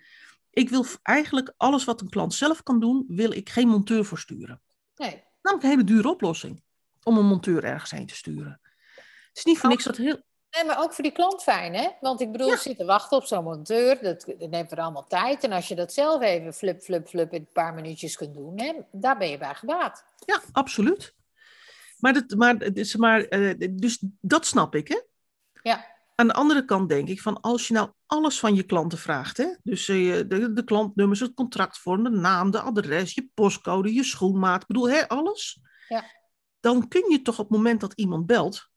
Ik 0.51 0.69
wil 0.69 0.87
eigenlijk 1.03 1.55
alles 1.57 1.85
wat 1.85 2.01
een 2.01 2.09
klant 2.09 2.35
zelf 2.35 2.63
kan 2.63 2.81
doen, 2.81 3.05
wil 3.09 3.33
ik 3.33 3.49
geen 3.49 3.69
monteur 3.69 4.05
voor 4.05 4.19
sturen. 4.19 4.63
Nee. 4.97 5.25
Namelijk 5.43 5.69
een 5.69 5.79
hele 5.79 5.85
dure 5.85 6.09
oplossing 6.09 6.63
om 7.03 7.17
een 7.17 7.27
monteur 7.27 7.65
ergens 7.65 7.91
heen 7.91 8.07
te 8.07 8.15
sturen. 8.15 8.61
Het 8.95 9.37
is 9.37 9.45
niet 9.45 9.59
voor 9.59 9.69
niks 9.69 9.85
dat 9.85 9.97
heel. 9.97 10.23
Nee, 10.55 10.65
maar 10.65 10.83
ook 10.83 10.93
voor 10.93 11.05
die 11.05 11.13
klant 11.13 11.43
fijn, 11.43 11.75
hè? 11.75 11.89
Want 12.01 12.21
ik 12.21 12.33
bedoel, 12.33 12.49
ja. 12.49 12.57
zitten 12.57 12.87
wachten 12.87 13.17
op 13.17 13.25
zo'n 13.25 13.45
monteur, 13.45 14.03
dat, 14.03 14.25
dat 14.39 14.51
neemt 14.51 14.73
er 14.73 14.79
allemaal 14.79 15.07
tijd. 15.07 15.45
En 15.45 15.53
als 15.53 15.69
je 15.69 15.75
dat 15.75 15.93
zelf 15.93 16.23
even 16.23 16.53
flip, 16.53 16.83
flip, 16.83 17.09
flip 17.09 17.33
in 17.33 17.41
een 17.41 17.49
paar 17.53 17.75
minuutjes 17.75 18.17
kunt 18.17 18.35
doen, 18.35 18.61
hè, 18.61 18.73
daar 18.93 19.19
ben 19.19 19.29
je 19.29 19.39
bij 19.39 19.55
gebaat. 19.55 20.05
Ja, 20.27 20.41
absoluut. 20.53 21.15
Maar, 21.99 22.13
dat, 22.13 22.35
maar, 22.37 22.57
maar 22.99 23.39
uh, 23.39 23.69
dus 23.71 24.05
dat 24.21 24.47
snap 24.47 24.75
ik, 24.75 24.89
hè? 24.89 25.01
Ja. 25.63 25.93
Aan 26.15 26.27
de 26.27 26.33
andere 26.33 26.65
kant 26.65 26.89
denk 26.89 27.09
ik 27.09 27.21
van 27.21 27.41
als 27.41 27.69
je 27.69 27.75
nou 27.75 27.91
alles 28.07 28.39
van 28.39 28.55
je 28.55 28.63
klanten 28.63 28.99
vraagt, 28.99 29.37
hè? 29.37 29.47
dus 29.63 29.89
uh, 29.89 30.23
de, 30.29 30.53
de 30.53 30.65
klantnummers, 30.65 31.21
het 31.21 31.35
contractvorm, 31.35 32.03
de 32.05 32.11
naam, 32.11 32.51
de 32.51 32.61
adres, 32.61 33.15
je 33.15 33.29
postcode, 33.35 33.95
je 33.95 34.05
schoenmaat, 34.05 34.61
ik 34.61 34.67
bedoel, 34.67 34.89
hè, 34.89 35.09
alles. 35.09 35.61
Ja. 35.89 36.05
Dan 36.61 36.89
kun 36.89 37.11
je 37.11 37.23
toch 37.23 37.39
op 37.39 37.49
het 37.49 37.57
moment 37.57 37.81
dat 37.81 37.93
iemand 37.93 38.27
belt, 38.27 38.71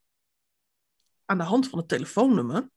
aan 1.28 1.38
de 1.38 1.44
hand 1.44 1.70
van 1.70 1.80
het 1.80 1.88
telefoonnummer 1.88 2.70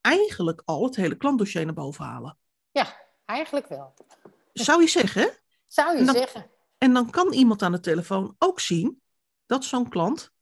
eigenlijk 0.00 0.62
al 0.64 0.84
het 0.84 0.96
hele 0.96 1.16
klantdossier 1.16 1.64
naar 1.64 1.74
boven 1.74 2.04
halen. 2.04 2.38
Ja, 2.70 2.96
eigenlijk 3.24 3.66
wel. 3.66 3.94
Zou 4.52 4.80
je 4.80 4.88
zeggen? 4.88 5.30
Zou 5.66 5.98
je 5.98 6.04
zeggen. 6.04 6.50
En 6.78 6.92
dan 6.92 7.10
kan 7.10 7.32
iemand 7.32 7.62
aan 7.62 7.72
de 7.72 7.80
telefoon 7.80 8.34
ook 8.38 8.60
zien 8.60 9.02
dat 9.46 9.64
zo'n 9.64 9.88
klant 9.88 10.32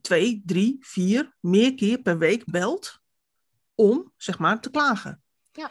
twee, 0.00 0.42
drie, 0.44 0.76
vier, 0.80 1.36
meer 1.40 1.74
keer 1.74 2.02
per 2.02 2.18
week 2.18 2.44
belt 2.44 2.98
om, 3.74 4.12
zeg 4.16 4.38
maar, 4.38 4.60
te 4.60 4.70
klagen. 4.70 5.22
Ja. 5.52 5.70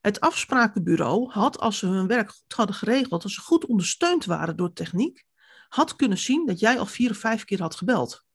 Het 0.00 0.20
afsprakenbureau 0.20 1.30
had, 1.30 1.58
als 1.58 1.78
ze 1.78 1.86
hun 1.86 2.06
werk 2.06 2.30
goed 2.30 2.52
hadden 2.52 2.76
geregeld, 2.76 3.22
als 3.22 3.34
ze 3.34 3.40
goed 3.40 3.66
ondersteund 3.66 4.24
waren 4.24 4.56
door 4.56 4.72
techniek, 4.72 5.24
had 5.68 5.96
kunnen 5.96 6.18
zien 6.18 6.46
dat 6.46 6.60
jij 6.60 6.78
al 6.78 6.86
vier 6.86 7.10
of 7.10 7.16
vijf 7.16 7.44
keer 7.44 7.60
had 7.60 7.74
gebeld. 7.74 8.26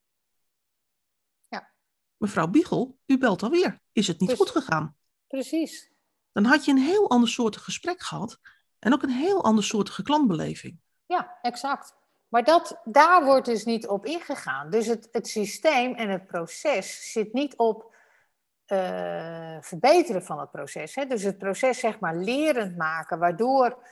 Mevrouw 2.23 2.47
Biegel, 2.47 2.97
u 3.05 3.17
belt 3.17 3.43
alweer. 3.43 3.79
Is 3.91 4.07
het 4.07 4.19
niet 4.19 4.29
Precies. 4.29 4.51
goed 4.51 4.63
gegaan? 4.63 4.95
Precies. 5.27 5.91
Dan 6.31 6.43
had 6.43 6.65
je 6.65 6.71
een 6.71 6.77
heel 6.77 7.09
ander 7.09 7.29
soort 7.29 7.57
gesprek 7.57 8.01
gehad. 8.01 8.39
En 8.79 8.93
ook 8.93 9.03
een 9.03 9.09
heel 9.09 9.43
ander 9.43 9.63
soort 9.63 10.01
klantbeleving. 10.03 10.79
Ja, 11.05 11.38
exact. 11.41 11.95
Maar 12.27 12.43
dat, 12.43 12.81
daar 12.83 13.25
wordt 13.25 13.45
dus 13.45 13.65
niet 13.65 13.88
op 13.88 14.05
ingegaan. 14.05 14.69
Dus 14.69 14.86
het, 14.86 15.07
het 15.12 15.27
systeem 15.27 15.93
en 15.93 16.09
het 16.09 16.27
proces 16.27 17.12
zit 17.12 17.33
niet 17.33 17.57
op 17.57 17.95
uh, 18.67 19.57
verbeteren 19.62 20.23
van 20.23 20.39
het 20.39 20.51
proces. 20.51 20.95
Hè? 20.95 21.05
Dus 21.05 21.23
het 21.23 21.38
proces 21.38 21.79
zeg 21.79 21.99
maar 21.99 22.15
lerend 22.15 22.77
maken, 22.77 23.19
waardoor 23.19 23.88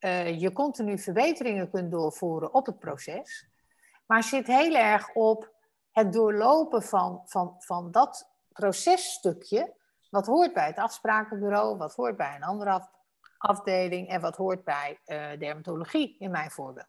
uh, 0.00 0.40
je 0.40 0.52
continu 0.52 0.98
verbeteringen 0.98 1.70
kunt 1.70 1.90
doorvoeren 1.90 2.54
op 2.54 2.66
het 2.66 2.78
proces. 2.78 3.48
Maar 4.06 4.22
zit 4.22 4.46
heel 4.46 4.74
erg 4.74 5.14
op 5.14 5.51
het 5.92 6.12
doorlopen 6.12 6.82
van, 6.82 7.22
van, 7.24 7.54
van 7.58 7.90
dat 7.90 8.30
processtukje, 8.52 9.74
wat 10.10 10.26
hoort 10.26 10.52
bij 10.52 10.66
het 10.66 10.78
afsprakenbureau, 10.78 11.76
wat 11.76 11.94
hoort 11.94 12.16
bij 12.16 12.36
een 12.36 12.44
andere 12.44 12.70
af, 12.70 12.90
afdeling 13.38 14.08
en 14.08 14.20
wat 14.20 14.36
hoort 14.36 14.64
bij 14.64 15.00
uh, 15.06 15.38
dermatologie 15.38 16.16
in 16.18 16.30
mijn 16.30 16.50
voorbeeld. 16.50 16.86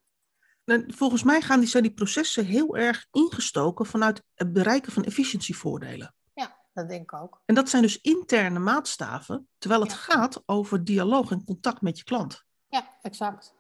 Volgens 0.88 1.24
mij 1.24 1.42
gaan 1.42 1.60
die, 1.60 1.70
zijn 1.70 1.84
die 1.84 1.94
processen 1.94 2.46
heel 2.46 2.78
erg 2.78 3.08
ingestoken 3.12 3.86
vanuit 3.86 4.24
het 4.34 4.54
bereiken 4.54 4.92
van 4.92 5.04
efficiëntievoordelen. 5.04 6.16
Ja, 6.34 6.56
dat 6.74 6.90
denk 6.90 7.02
ik 7.02 7.22
ook. 7.22 7.42
En 7.46 7.56
dat 7.56 7.70
zijn 7.70 7.82
dus 7.82 8.02
interne 8.02 8.60
maatstaven, 8.60 9.48
terwijl 9.58 9.82
het 9.82 9.92
ja. 9.92 9.98
gaat 9.98 10.44
over 10.46 10.84
dialoog 10.84 11.32
en 11.32 11.46
contact 11.46 11.82
met 11.82 11.98
je 11.98 12.04
klant. 12.04 12.44
Ja, 12.68 12.88
exact. 13.02 13.54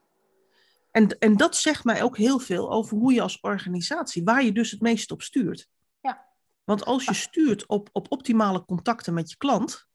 En, 0.94 1.18
en 1.20 1.38
dat 1.38 1.56
zegt 1.58 1.84
mij 1.84 2.04
ook 2.04 2.18
heel 2.18 2.40
veel 2.40 2.72
over 2.72 2.98
hoe 2.98 3.14
je 3.14 3.22
als 3.22 3.40
organisatie, 3.40 4.24
waar 4.24 4.44
je 4.44 4.52
dus 4.52 4.72
het 4.72 4.82
meest 4.82 5.12
op 5.12 5.22
stuurt. 5.22 5.68
Ja. 6.02 6.26
Want 6.64 6.86
als 6.86 7.06
je 7.06 7.14
stuurt 7.14 7.68
op, 7.68 7.90
op 7.92 8.12
optimale 8.12 8.66
contacten 8.66 9.14
met 9.14 9.30
je 9.30 9.38
klant, 9.38 9.88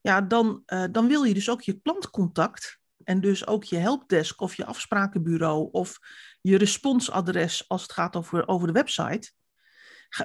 ja, 0.00 0.20
dan, 0.20 0.62
uh, 0.66 0.84
dan 0.90 1.06
wil 1.06 1.22
je 1.22 1.34
dus 1.34 1.50
ook 1.50 1.62
je 1.62 1.80
klantcontact 1.80 2.78
en 3.04 3.20
dus 3.20 3.46
ook 3.46 3.64
je 3.64 3.76
helpdesk 3.76 4.40
of 4.40 4.54
je 4.54 4.64
afsprakenbureau 4.64 5.68
of 5.70 5.98
je 6.40 6.56
responsadres 6.56 7.68
als 7.68 7.82
het 7.82 7.92
gaat 7.92 8.16
over, 8.16 8.48
over 8.48 8.66
de 8.66 8.72
website, 8.72 9.32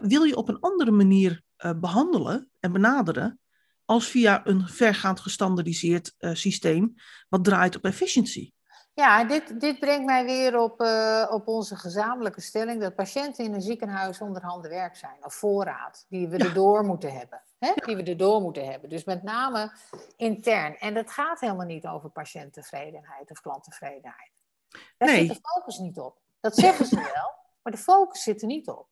wil 0.02 0.24
je 0.24 0.36
op 0.36 0.50
een 0.50 0.60
andere 0.60 0.92
manier 0.92 1.42
uh, 1.66 1.72
behandelen 1.80 2.50
en 2.60 2.72
benaderen 2.72 3.40
als 3.86 4.08
via 4.08 4.48
een 4.48 4.68
vergaand 4.68 5.20
gestandardiseerd 5.20 6.14
uh, 6.20 6.34
systeem 6.34 6.94
wat 7.30 7.44
draait 7.44 7.76
op 7.76 7.86
efficiëntie. 7.86 8.54
Ja, 8.96 9.24
dit, 9.24 9.60
dit 9.60 9.80
brengt 9.80 10.06
mij 10.06 10.26
weer 10.26 10.58
op, 10.58 10.82
uh, 10.82 11.28
op 11.32 11.48
onze 11.48 11.76
gezamenlijke 11.76 12.42
stelling 12.42 12.82
dat 12.82 12.96
patiënten 12.96 13.46
in 13.46 13.54
een 13.54 13.62
ziekenhuis 13.62 14.22
onderhanden 14.22 14.70
werk 14.70 14.96
zijn, 14.96 15.26
of 15.26 15.34
voorraad, 15.34 16.06
die 16.10 16.28
we 16.28 16.38
ja. 16.38 16.46
erdoor 16.46 16.86
moeten 16.86 17.14
hebben. 17.14 17.42
Hè? 17.60 17.72
Die 17.76 17.96
we 17.96 18.04
erdoor 18.04 18.42
moeten 18.42 18.66
hebben. 18.72 18.90
Dus 18.90 19.04
met 19.04 19.24
name 19.24 19.72
intern. 20.16 20.78
En 20.78 20.94
dat 20.94 21.12
gaat 21.12 21.40
helemaal 21.40 21.66
niet 21.66 21.88
over 21.88 22.10
patiënttevredenheid 22.10 23.32
of 23.32 23.42
klanttevredenheid. 23.42 24.32
Daar 24.98 25.10
nee. 25.10 25.26
zit 25.26 25.36
de 25.36 25.42
focus 25.42 25.78
niet 25.78 26.00
op. 26.00 26.18
Dat 26.40 26.56
zeggen 26.56 26.86
ze 26.86 26.96
wel, 26.96 27.34
maar 27.62 27.74
de 27.74 27.78
focus 27.78 28.24
zit 28.24 28.42
er 28.42 28.48
niet 28.48 28.68
op. 28.68 28.88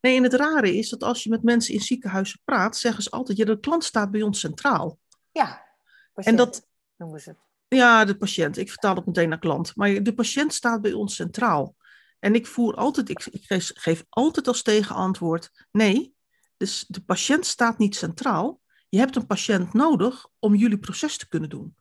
Nee, 0.00 0.16
en 0.16 0.22
het 0.22 0.34
rare 0.34 0.76
is 0.76 0.88
dat 0.88 1.02
als 1.02 1.22
je 1.22 1.30
met 1.30 1.42
mensen 1.42 1.74
in 1.74 1.80
ziekenhuizen 1.80 2.40
praat, 2.44 2.76
zeggen 2.76 3.02
ze 3.02 3.10
altijd, 3.10 3.38
ja, 3.38 3.44
de 3.44 3.60
klant 3.60 3.84
staat 3.84 4.10
bij 4.10 4.22
ons 4.22 4.40
centraal. 4.40 4.98
Ja, 5.30 5.66
en 6.14 6.36
dat 6.36 6.66
noemen 6.96 7.20
ze 7.20 7.30
het. 7.30 7.51
Ja, 7.74 8.04
de 8.04 8.16
patiënt. 8.16 8.56
Ik 8.56 8.70
vertaal 8.70 8.94
het 8.94 9.06
meteen 9.06 9.28
naar 9.28 9.38
klant. 9.38 9.76
Maar 9.76 10.02
de 10.02 10.14
patiënt 10.14 10.54
staat 10.54 10.80
bij 10.80 10.92
ons 10.92 11.14
centraal. 11.14 11.74
En 12.18 12.34
ik 12.34 12.46
voer 12.46 12.74
altijd, 12.74 13.08
ik, 13.08 13.26
ik 13.26 13.44
geef, 13.44 13.70
geef, 13.74 14.04
altijd 14.08 14.48
als 14.48 14.62
tegenantwoord: 14.62 15.66
nee, 15.70 16.14
dus 16.56 16.84
de 16.88 17.04
patiënt 17.04 17.46
staat 17.46 17.78
niet 17.78 17.96
centraal. 17.96 18.60
Je 18.88 18.98
hebt 18.98 19.16
een 19.16 19.26
patiënt 19.26 19.72
nodig 19.72 20.26
om 20.38 20.54
jullie 20.54 20.78
proces 20.78 21.16
te 21.16 21.28
kunnen 21.28 21.48
doen. 21.48 21.76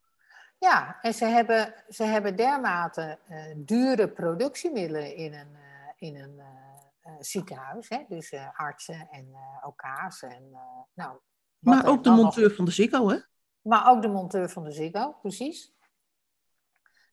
Ja, 0.58 0.98
en 1.02 1.14
ze 1.14 1.26
hebben, 1.26 1.84
ze 1.90 2.04
hebben 2.04 2.36
dermate 2.36 3.20
uh, 3.30 3.38
dure 3.58 4.10
productiemiddelen 4.10 5.16
in 5.16 5.34
een, 5.34 5.52
uh, 5.52 6.10
in 6.10 6.16
een 6.16 6.36
uh, 6.38 7.14
ziekenhuis. 7.20 7.90
Hè? 7.90 8.04
Dus 8.08 8.34
artsen 8.56 9.08
en 9.12 9.28
OK's. 9.62 10.22
En, 10.22 10.50
nou, 10.94 11.18
maar 11.60 11.86
ook 11.86 12.04
de 12.04 12.10
monteur 12.10 12.48
nog... 12.48 12.56
van 12.56 12.66
de 12.66 12.72
ziekenhuis, 12.72 13.14
hè? 13.14 13.20
Maar 13.62 13.90
ook 13.90 14.02
de 14.02 14.08
monteur 14.08 14.50
van 14.50 14.64
de 14.64 14.72
ziekenhuis, 14.72 15.16
precies 15.22 15.74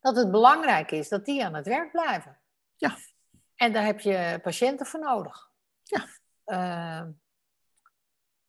dat 0.01 0.17
het 0.17 0.31
belangrijk 0.31 0.91
is 0.91 1.09
dat 1.09 1.25
die 1.25 1.45
aan 1.45 1.55
het 1.55 1.67
werk 1.67 1.91
blijven. 1.91 2.39
Ja. 2.77 2.97
En 3.57 3.73
daar 3.73 3.85
heb 3.85 4.01
je 4.01 4.39
patiënten 4.43 4.87
voor 4.87 5.01
nodig. 5.01 5.51
Ja. 5.83 6.07
Uh, 6.47 7.09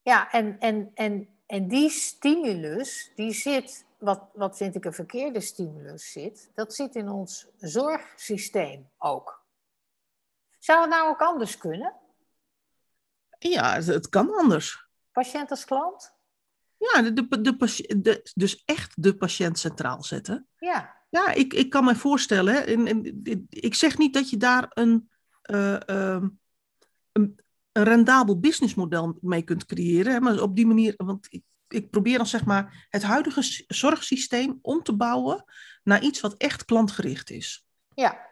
ja, 0.02 0.32
en, 0.32 0.60
en, 0.60 0.92
en 0.94 1.40
en 1.50 1.68
die 1.68 1.90
stimulus, 1.90 3.12
die 3.16 3.34
zit, 3.34 3.86
wat, 3.98 4.30
wat 4.34 4.58
vind 4.58 4.76
ik 4.76 4.86
een 4.86 4.94
verkeerde 4.94 5.40
stimulus 5.40 6.12
zit, 6.12 6.52
dat 6.54 6.76
zit 6.76 6.96
in 6.96 7.10
ons 7.10 7.48
zorgsysteem 7.58 8.90
ook. 8.98 9.46
Zou 10.60 10.82
het 10.82 10.90
nou 10.90 11.10
ook 11.10 11.22
anders 11.22 11.58
kunnen? 11.58 11.94
Ja, 13.40 13.82
het 13.82 14.10
kan 14.10 14.36
anders. 14.36 14.88
Patiënt 15.12 15.50
als 15.50 15.66
klant? 15.66 16.14
Ja, 16.78 17.02
de, 17.02 17.14
de, 17.14 17.42
de, 17.42 18.02
de, 18.02 18.32
dus 18.34 18.64
echt 18.66 19.04
de 19.04 19.16
patiënt 19.18 19.60
centraal 19.60 20.04
zetten. 20.04 20.48
Ja. 20.58 20.99
Ja, 21.10 21.34
ik, 21.34 21.54
ik 21.54 21.70
kan 21.70 21.86
me 21.86 21.96
voorstellen, 21.96 22.68
en, 22.68 22.88
en, 22.88 23.48
ik 23.50 23.76
zeg 23.76 23.98
niet 23.98 24.14
dat 24.14 24.30
je 24.30 24.38
daar 24.38 24.68
een, 24.70 25.10
uh, 25.52 25.80
um, 25.86 26.40
een, 27.12 27.40
een 27.72 27.84
rendabel 27.84 28.40
businessmodel 28.40 29.18
mee 29.22 29.42
kunt 29.42 29.66
creëren, 29.66 30.14
hè, 30.14 30.20
maar 30.20 30.42
op 30.42 30.56
die 30.56 30.68
manier, 30.68 30.94
want 30.98 31.28
ik, 31.30 31.44
ik 31.68 31.90
probeer 31.90 32.18
dan 32.18 32.28
zeg 32.28 32.46
maar 32.46 32.88
het 32.90 33.04
huidige 33.04 33.64
zorgsysteem 33.68 34.60
om 34.62 34.84
te 34.84 34.96
bouwen 34.96 35.46
naar 35.84 36.04
iets 36.04 36.20
wat 36.20 36.34
echt 36.38 36.66
klantgericht 36.66 37.30
is. 37.30 37.66
Ja. 37.96 38.28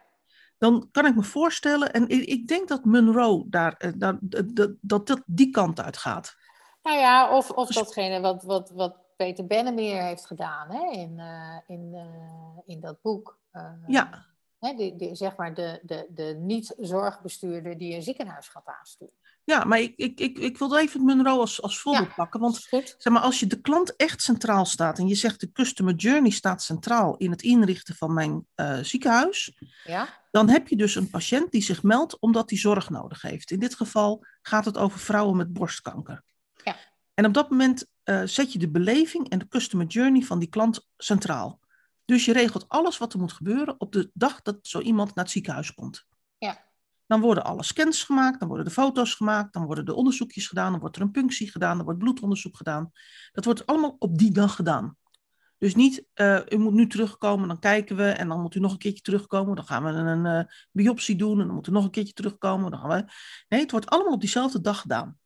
Dan 0.58 0.88
kan 0.90 1.06
ik 1.06 1.14
me 1.14 1.22
voorstellen, 1.22 1.92
en 1.92 2.08
ik, 2.08 2.24
ik 2.24 2.46
denk 2.46 2.68
dat 2.68 2.84
Monroe 2.84 3.44
daar, 3.48 3.72
eh, 3.72 3.92
daar 3.96 4.18
dat, 4.20 4.74
dat, 4.80 5.06
dat 5.06 5.22
die 5.26 5.50
kant 5.50 5.80
uit 5.80 5.96
gaat. 5.96 6.36
Nou 6.82 6.98
ja, 6.98 7.36
of, 7.36 7.50
of 7.50 7.68
datgene 7.68 8.20
wat, 8.20 8.42
wat, 8.42 8.70
wat 8.70 9.07
Peter 9.18 9.46
Bennemeer 9.46 10.02
heeft 10.02 10.26
gedaan 10.26 10.70
hè, 10.70 10.90
in, 10.92 11.18
uh, 11.18 11.56
in, 11.66 11.92
uh, 11.94 12.58
in 12.66 12.80
dat 12.80 13.02
boek. 13.02 13.38
Uh, 13.52 13.62
ja. 13.86 14.26
Hè, 14.58 14.74
die, 14.74 14.96
die, 14.96 15.14
zeg 15.14 15.36
maar 15.36 15.54
de, 15.54 15.80
de, 15.82 16.06
de 16.10 16.36
niet-zorgbestuurder 16.40 17.78
die 17.78 17.94
een 17.94 18.02
ziekenhuis 18.02 18.48
gaat 18.48 18.66
aansturen. 18.66 19.14
Ja, 19.44 19.64
maar 19.64 19.80
ik, 19.80 19.96
ik, 19.96 20.20
ik, 20.20 20.38
ik 20.38 20.58
wil 20.58 20.76
even 20.76 21.00
Monroe 21.00 21.38
als, 21.38 21.62
als 21.62 21.80
voorbeeld 21.80 22.08
ja, 22.08 22.14
pakken. 22.14 22.40
Want 22.40 22.56
zeg 22.98 23.12
maar, 23.12 23.22
als 23.22 23.40
je 23.40 23.46
de 23.46 23.60
klant 23.60 23.96
echt 23.96 24.22
centraal 24.22 24.64
staat 24.64 24.98
en 24.98 25.08
je 25.08 25.14
zegt 25.14 25.40
de 25.40 25.52
customer 25.52 25.94
journey 25.94 26.30
staat 26.30 26.62
centraal 26.62 27.16
in 27.16 27.30
het 27.30 27.42
inrichten 27.42 27.94
van 27.94 28.14
mijn 28.14 28.46
ziekenhuis, 28.82 29.62
ja. 29.84 30.08
dan 30.30 30.48
heb 30.48 30.68
je 30.68 30.76
dus 30.76 30.94
een 30.94 31.10
patiënt 31.10 31.50
die 31.50 31.62
zich 31.62 31.82
meldt 31.82 32.18
omdat 32.18 32.50
hij 32.50 32.58
zorg 32.58 32.90
nodig 32.90 33.22
heeft. 33.22 33.50
In 33.50 33.58
dit 33.58 33.74
geval 33.74 34.24
gaat 34.42 34.64
het 34.64 34.78
over 34.78 34.98
vrouwen 34.98 35.36
met 35.36 35.52
borstkanker. 35.52 36.22
En 37.18 37.26
op 37.26 37.34
dat 37.34 37.50
moment 37.50 37.86
uh, 38.04 38.22
zet 38.24 38.52
je 38.52 38.58
de 38.58 38.70
beleving 38.70 39.28
en 39.28 39.38
de 39.38 39.48
customer 39.48 39.86
journey 39.86 40.22
van 40.22 40.38
die 40.38 40.48
klant 40.48 40.88
centraal. 40.96 41.60
Dus 42.04 42.24
je 42.24 42.32
regelt 42.32 42.68
alles 42.68 42.98
wat 42.98 43.12
er 43.12 43.18
moet 43.18 43.32
gebeuren 43.32 43.80
op 43.80 43.92
de 43.92 44.10
dag 44.14 44.42
dat 44.42 44.58
zo 44.62 44.80
iemand 44.80 45.14
naar 45.14 45.24
het 45.24 45.32
ziekenhuis 45.32 45.74
komt. 45.74 46.06
Ja. 46.38 46.58
Dan 47.06 47.20
worden 47.20 47.44
alle 47.44 47.62
scans 47.62 48.02
gemaakt, 48.04 48.38
dan 48.38 48.48
worden 48.48 48.66
de 48.66 48.72
foto's 48.72 49.14
gemaakt, 49.14 49.52
dan 49.52 49.64
worden 49.64 49.84
de 49.84 49.94
onderzoekjes 49.94 50.46
gedaan, 50.46 50.70
dan 50.70 50.80
wordt 50.80 50.96
er 50.96 51.02
een 51.02 51.10
punctie 51.10 51.50
gedaan, 51.50 51.76
dan 51.76 51.84
wordt 51.84 51.98
bloedonderzoek 51.98 52.56
gedaan. 52.56 52.90
Dat 53.32 53.44
wordt 53.44 53.66
allemaal 53.66 53.96
op 53.98 54.18
die 54.18 54.32
dag 54.32 54.54
gedaan. 54.54 54.96
Dus 55.58 55.74
niet, 55.74 56.04
uh, 56.14 56.40
u 56.48 56.56
moet 56.56 56.74
nu 56.74 56.86
terugkomen, 56.86 57.48
dan 57.48 57.58
kijken 57.58 57.96
we 57.96 58.08
en 58.08 58.28
dan 58.28 58.40
moet 58.40 58.54
u 58.54 58.60
nog 58.60 58.72
een 58.72 58.78
keertje 58.78 59.02
terugkomen. 59.02 59.56
Dan 59.56 59.66
gaan 59.66 59.84
we 59.84 59.90
een 59.90 60.24
uh, 60.24 60.52
biopsie 60.72 61.16
doen 61.16 61.40
en 61.40 61.46
dan 61.46 61.54
moet 61.54 61.66
u 61.66 61.72
nog 61.72 61.84
een 61.84 61.90
keertje 61.90 62.12
terugkomen. 62.12 62.70
Dan 62.70 62.80
gaan 62.80 62.88
we... 62.88 63.12
Nee, 63.48 63.60
het 63.60 63.70
wordt 63.70 63.88
allemaal 63.88 64.12
op 64.12 64.20
diezelfde 64.20 64.60
dag 64.60 64.80
gedaan. 64.80 65.18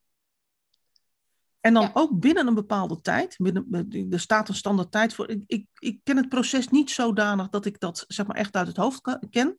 En 1.63 1.75
dan 1.75 1.83
Ja. 1.83 1.91
ook 1.95 2.21
binnen 2.21 2.47
een 2.47 2.55
bepaalde 2.55 3.01
tijd, 3.01 3.37
binnen, 3.39 3.87
er 4.11 4.21
staat 4.21 4.49
een 4.49 4.55
standaard 4.55 4.91
tijd 4.91 5.15
voor. 5.15 5.29
Ik, 5.29 5.43
ik, 5.47 5.67
ik 5.79 6.01
ken 6.05 6.17
het 6.17 6.29
proces 6.29 6.69
niet 6.69 6.91
zodanig 6.91 7.49
dat 7.49 7.65
ik 7.65 7.81
dat 7.81 8.05
zeg 8.09 8.27
maar 8.27 8.37
echt 8.37 8.57
uit 8.57 8.67
het 8.67 8.77
hoofd 8.77 9.19
ken. 9.31 9.59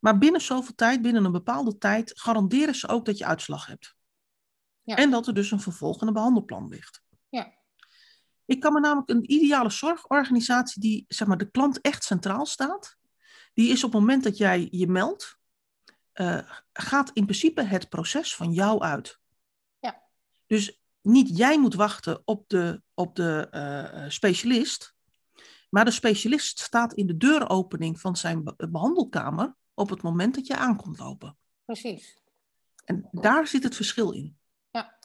Maar 0.00 0.18
binnen 0.18 0.40
zoveel 0.40 0.74
tijd, 0.74 1.02
binnen 1.02 1.24
een 1.24 1.32
bepaalde 1.32 1.78
tijd, 1.78 2.12
garanderen 2.14 2.74
ze 2.74 2.88
ook 2.88 3.04
dat 3.04 3.18
je 3.18 3.24
uitslag 3.24 3.66
hebt. 3.66 3.94
Ja. 4.82 4.96
En 4.96 5.10
dat 5.10 5.26
er 5.26 5.34
dus 5.34 5.50
een 5.50 5.60
vervolg 5.60 6.00
en 6.00 6.06
een 6.06 6.12
behandelplan 6.12 6.68
ligt. 6.68 7.02
Ja. 7.28 7.52
Ik 8.44 8.60
kan 8.60 8.72
me 8.72 8.80
namelijk 8.80 9.10
een 9.10 9.32
ideale 9.32 9.70
zorgorganisatie 9.70 10.80
die 10.80 11.04
zeg 11.08 11.28
maar, 11.28 11.38
de 11.38 11.50
klant 11.50 11.80
echt 11.80 12.04
centraal 12.04 12.46
staat. 12.46 12.96
Die 13.54 13.70
is 13.70 13.84
op 13.84 13.92
het 13.92 14.00
moment 14.00 14.24
dat 14.24 14.36
jij 14.36 14.68
je 14.70 14.86
meldt, 14.86 15.38
eh, 16.12 16.50
gaat 16.72 17.10
in 17.12 17.24
principe 17.24 17.62
het 17.62 17.88
proces 17.88 18.34
van 18.36 18.52
jou 18.52 18.80
uit. 18.80 19.18
Ja. 19.78 20.02
Dus 20.46 20.81
niet 21.02 21.36
jij 21.38 21.58
moet 21.58 21.74
wachten 21.74 22.22
op 22.24 22.48
de, 22.48 22.82
op 22.94 23.16
de 23.16 23.48
eh, 23.50 24.04
specialist, 24.08 24.94
maar 25.70 25.84
de 25.84 25.90
specialist 25.90 26.58
staat 26.58 26.94
in 26.94 27.06
de 27.06 27.16
deuropening 27.16 28.00
van 28.00 28.16
zijn 28.16 28.44
be- 28.44 28.68
behandelkamer 28.70 29.54
op 29.74 29.90
het 29.90 30.02
moment 30.02 30.34
dat 30.34 30.46
je 30.46 30.56
aankomt 30.56 30.98
lopen. 30.98 31.36
Precies. 31.64 32.20
En 32.84 33.08
daar 33.10 33.46
zit 33.46 33.62
het 33.62 33.76
verschil 33.76 34.12
in. 34.12 34.38
Ja. 34.70 34.98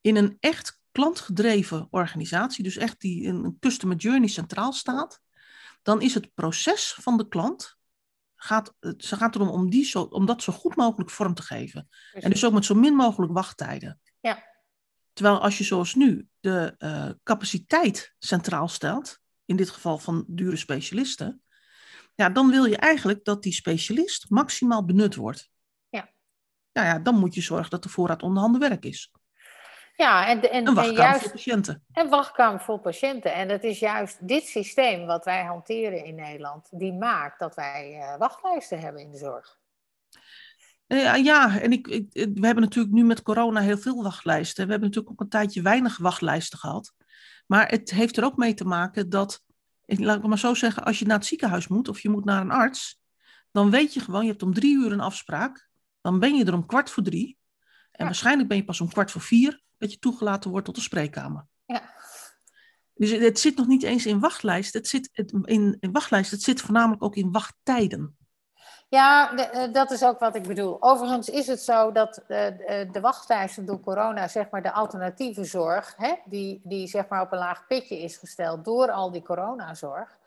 In 0.00 0.16
een 0.16 0.36
echt 0.40 0.80
klantgedreven 0.92 1.88
organisatie, 1.90 2.64
dus 2.64 2.76
echt 2.76 3.00
die 3.00 3.26
een 3.26 3.56
customer 3.60 3.96
journey 3.96 4.28
centraal 4.28 4.72
staat, 4.72 5.20
dan 5.82 6.00
is 6.02 6.14
het 6.14 6.34
proces 6.34 6.94
van 7.00 7.16
de 7.16 7.28
klant, 7.28 7.78
gaat, 8.36 8.74
het 8.80 9.04
ze 9.04 9.16
gaat 9.16 9.34
erom 9.34 9.48
om, 9.48 9.70
die 9.70 9.84
zo, 9.84 10.02
om 10.02 10.26
dat 10.26 10.42
zo 10.42 10.52
goed 10.52 10.76
mogelijk 10.76 11.10
vorm 11.10 11.34
te 11.34 11.42
geven. 11.42 11.88
En 12.12 12.30
dus 12.30 12.44
ook 12.44 12.52
met 12.52 12.64
zo 12.64 12.74
min 12.74 12.94
mogelijk 12.94 13.32
wachttijden. 13.32 14.00
Ja. 14.20 14.48
Terwijl 15.20 15.40
als 15.42 15.58
je 15.58 15.64
zoals 15.64 15.94
nu 15.94 16.28
de 16.40 16.74
eh, 16.78 17.08
capaciteit 17.22 18.14
centraal 18.18 18.68
stelt, 18.68 19.18
in 19.44 19.56
dit 19.56 19.70
geval 19.70 19.98
van 19.98 20.24
dure 20.26 20.56
specialisten, 20.56 21.42
ja, 22.14 22.28
dan 22.28 22.50
wil 22.50 22.64
je 22.64 22.76
eigenlijk 22.76 23.24
dat 23.24 23.42
die 23.42 23.52
specialist 23.52 24.30
maximaal 24.30 24.84
benut 24.84 25.14
wordt. 25.14 25.50
Ja. 25.88 26.10
Nou 26.72 26.86
ja, 26.86 26.98
dan 26.98 27.18
moet 27.18 27.34
je 27.34 27.40
zorgen 27.40 27.70
dat 27.70 27.82
de 27.82 27.88
voorraad 27.88 28.22
onderhanden 28.22 28.60
werk 28.60 28.84
is. 28.84 29.12
Ja, 29.96 30.26
en, 30.26 30.42
en, 30.42 30.60
Een 30.60 30.66
en 30.66 30.74
wachtkamer 30.74 31.02
juist 31.02 31.22
voor 31.22 31.30
patiënten. 31.30 31.84
een 31.92 32.08
wachtkamer 32.08 32.60
voor 32.60 32.80
patiënten. 32.80 33.34
En 33.34 33.48
het 33.48 33.64
is 33.64 33.78
juist 33.78 34.28
dit 34.28 34.46
systeem 34.46 35.06
wat 35.06 35.24
wij 35.24 35.44
hanteren 35.44 36.04
in 36.04 36.14
Nederland, 36.14 36.68
die 36.70 36.92
maakt 36.92 37.38
dat 37.38 37.54
wij 37.54 37.98
eh, 38.00 38.18
wachtlijsten 38.18 38.80
hebben 38.80 39.02
in 39.02 39.10
de 39.10 39.18
zorg. 39.18 39.59
Eh, 40.90 41.02
Ja, 41.02 41.14
ja, 41.14 41.58
en 41.60 41.72
ik, 41.72 41.86
ik, 41.88 42.06
ik- 42.12 42.30
we 42.38 42.46
hebben 42.46 42.64
natuurlijk 42.64 42.94
nu 42.94 43.04
met 43.04 43.22
corona 43.22 43.60
heel 43.60 43.78
veel 43.78 44.02
wachtlijsten. 44.02 44.64
We 44.64 44.70
hebben 44.70 44.88
natuurlijk 44.88 45.14
ook 45.14 45.20
een 45.20 45.28
tijdje 45.32 45.62
weinig 45.62 45.96
wachtlijsten 45.98 46.58
gehad. 46.58 46.92
Maar 47.46 47.68
het 47.68 47.90
heeft 47.90 48.16
er 48.16 48.24
ook 48.24 48.36
mee 48.36 48.54
te 48.54 48.64
maken 48.64 49.08
dat, 49.08 49.42
laat 49.86 50.16
ik 50.16 50.26
maar 50.26 50.38
zo 50.38 50.54
zeggen, 50.54 50.84
als 50.84 50.98
je 50.98 51.06
naar 51.06 51.16
het 51.18 51.26
ziekenhuis 51.26 51.68
moet 51.68 51.88
of 51.88 52.00
je 52.00 52.08
moet 52.08 52.24
naar 52.24 52.40
een 52.40 52.50
arts, 52.50 53.00
dan 53.50 53.70
weet 53.70 53.94
je 53.94 54.00
gewoon, 54.00 54.22
je 54.22 54.30
hebt 54.30 54.42
om 54.42 54.54
drie 54.54 54.74
uur 54.76 54.92
een 54.92 55.00
afspraak. 55.00 55.68
Dan 56.00 56.18
ben 56.18 56.34
je 56.34 56.44
er 56.44 56.54
om 56.54 56.66
kwart 56.66 56.90
voor 56.90 57.02
drie. 57.02 57.38
En 57.60 57.68
Ja. 57.90 58.04
waarschijnlijk 58.04 58.48
ben 58.48 58.56
je 58.56 58.64
pas 58.64 58.80
om 58.80 58.88
kwart 58.88 59.10
voor 59.10 59.20
vier 59.20 59.62
dat 59.78 59.92
je 59.92 59.98
toegelaten 59.98 60.50
wordt 60.50 60.66
tot 60.66 60.74
de 60.74 60.80
spreekkamer. 60.80 61.46
Ja. 61.66 61.82
Dus 62.94 63.10
het, 63.10 63.38
zit 63.40 63.56
nog 63.56 63.66
niet 63.66 63.82
eens 63.82 64.06
in 64.06 64.20
wachtlijst. 64.20 64.72
Het 64.72 64.88
zit 64.88 65.10
in 65.44 65.78
wachtlijst. 65.92 66.30
Het 66.30 66.42
zit 66.42 66.60
voornamelijk 66.60 67.02
ook 67.02 67.16
in 67.16 67.30
wachttijden. 67.32 68.16
Ja, 68.90 69.36
eh, 69.36 69.72
dat 69.72 69.90
is 69.90 70.04
ook 70.04 70.18
wat 70.18 70.34
ik 70.34 70.42
bedoel. 70.46 70.82
Overigens 70.82 71.28
is 71.28 71.46
het 71.46 71.60
zo 71.60 71.92
dat 71.92 72.16
eh, 72.16 72.46
de 72.92 73.00
wachtlijsten 73.00 73.66
door 73.66 73.80
corona, 73.80 74.28
zeg 74.28 74.50
maar 74.50 74.62
de 74.62 74.72
alternatieve 74.72 75.44
zorg, 75.44 75.94
hè, 75.96 76.14
die, 76.24 76.60
die 76.64 76.86
zeg 76.86 77.08
maar 77.08 77.20
op 77.20 77.32
een 77.32 77.38
laag 77.38 77.66
pitje 77.66 77.98
is 77.98 78.16
gesteld 78.16 78.64
door 78.64 78.90
al 78.90 79.10
die 79.10 79.22
coronazorg, 79.22 80.18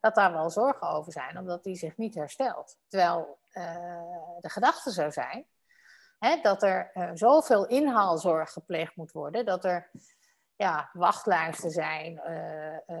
dat 0.00 0.14
daar 0.14 0.32
wel 0.32 0.50
zorgen 0.50 0.88
over 0.88 1.12
zijn, 1.12 1.38
omdat 1.38 1.64
die 1.64 1.76
zich 1.76 1.96
niet 1.96 2.14
herstelt. 2.14 2.76
Terwijl 2.88 3.38
eh, 3.52 3.64
de 4.40 4.48
gedachte 4.48 4.90
zou 4.90 5.10
zijn 5.10 5.46
hè, 6.18 6.40
dat 6.42 6.62
er 6.62 6.90
eh, 6.92 7.10
zoveel 7.14 7.66
inhaalzorg 7.66 8.52
gepleegd 8.52 8.96
moet 8.96 9.12
worden, 9.12 9.44
dat 9.44 9.64
er 9.64 9.90
ja, 10.56 10.90
wachtlijsten 10.92 11.70
zijn 11.70 12.18
eh, 12.18 12.96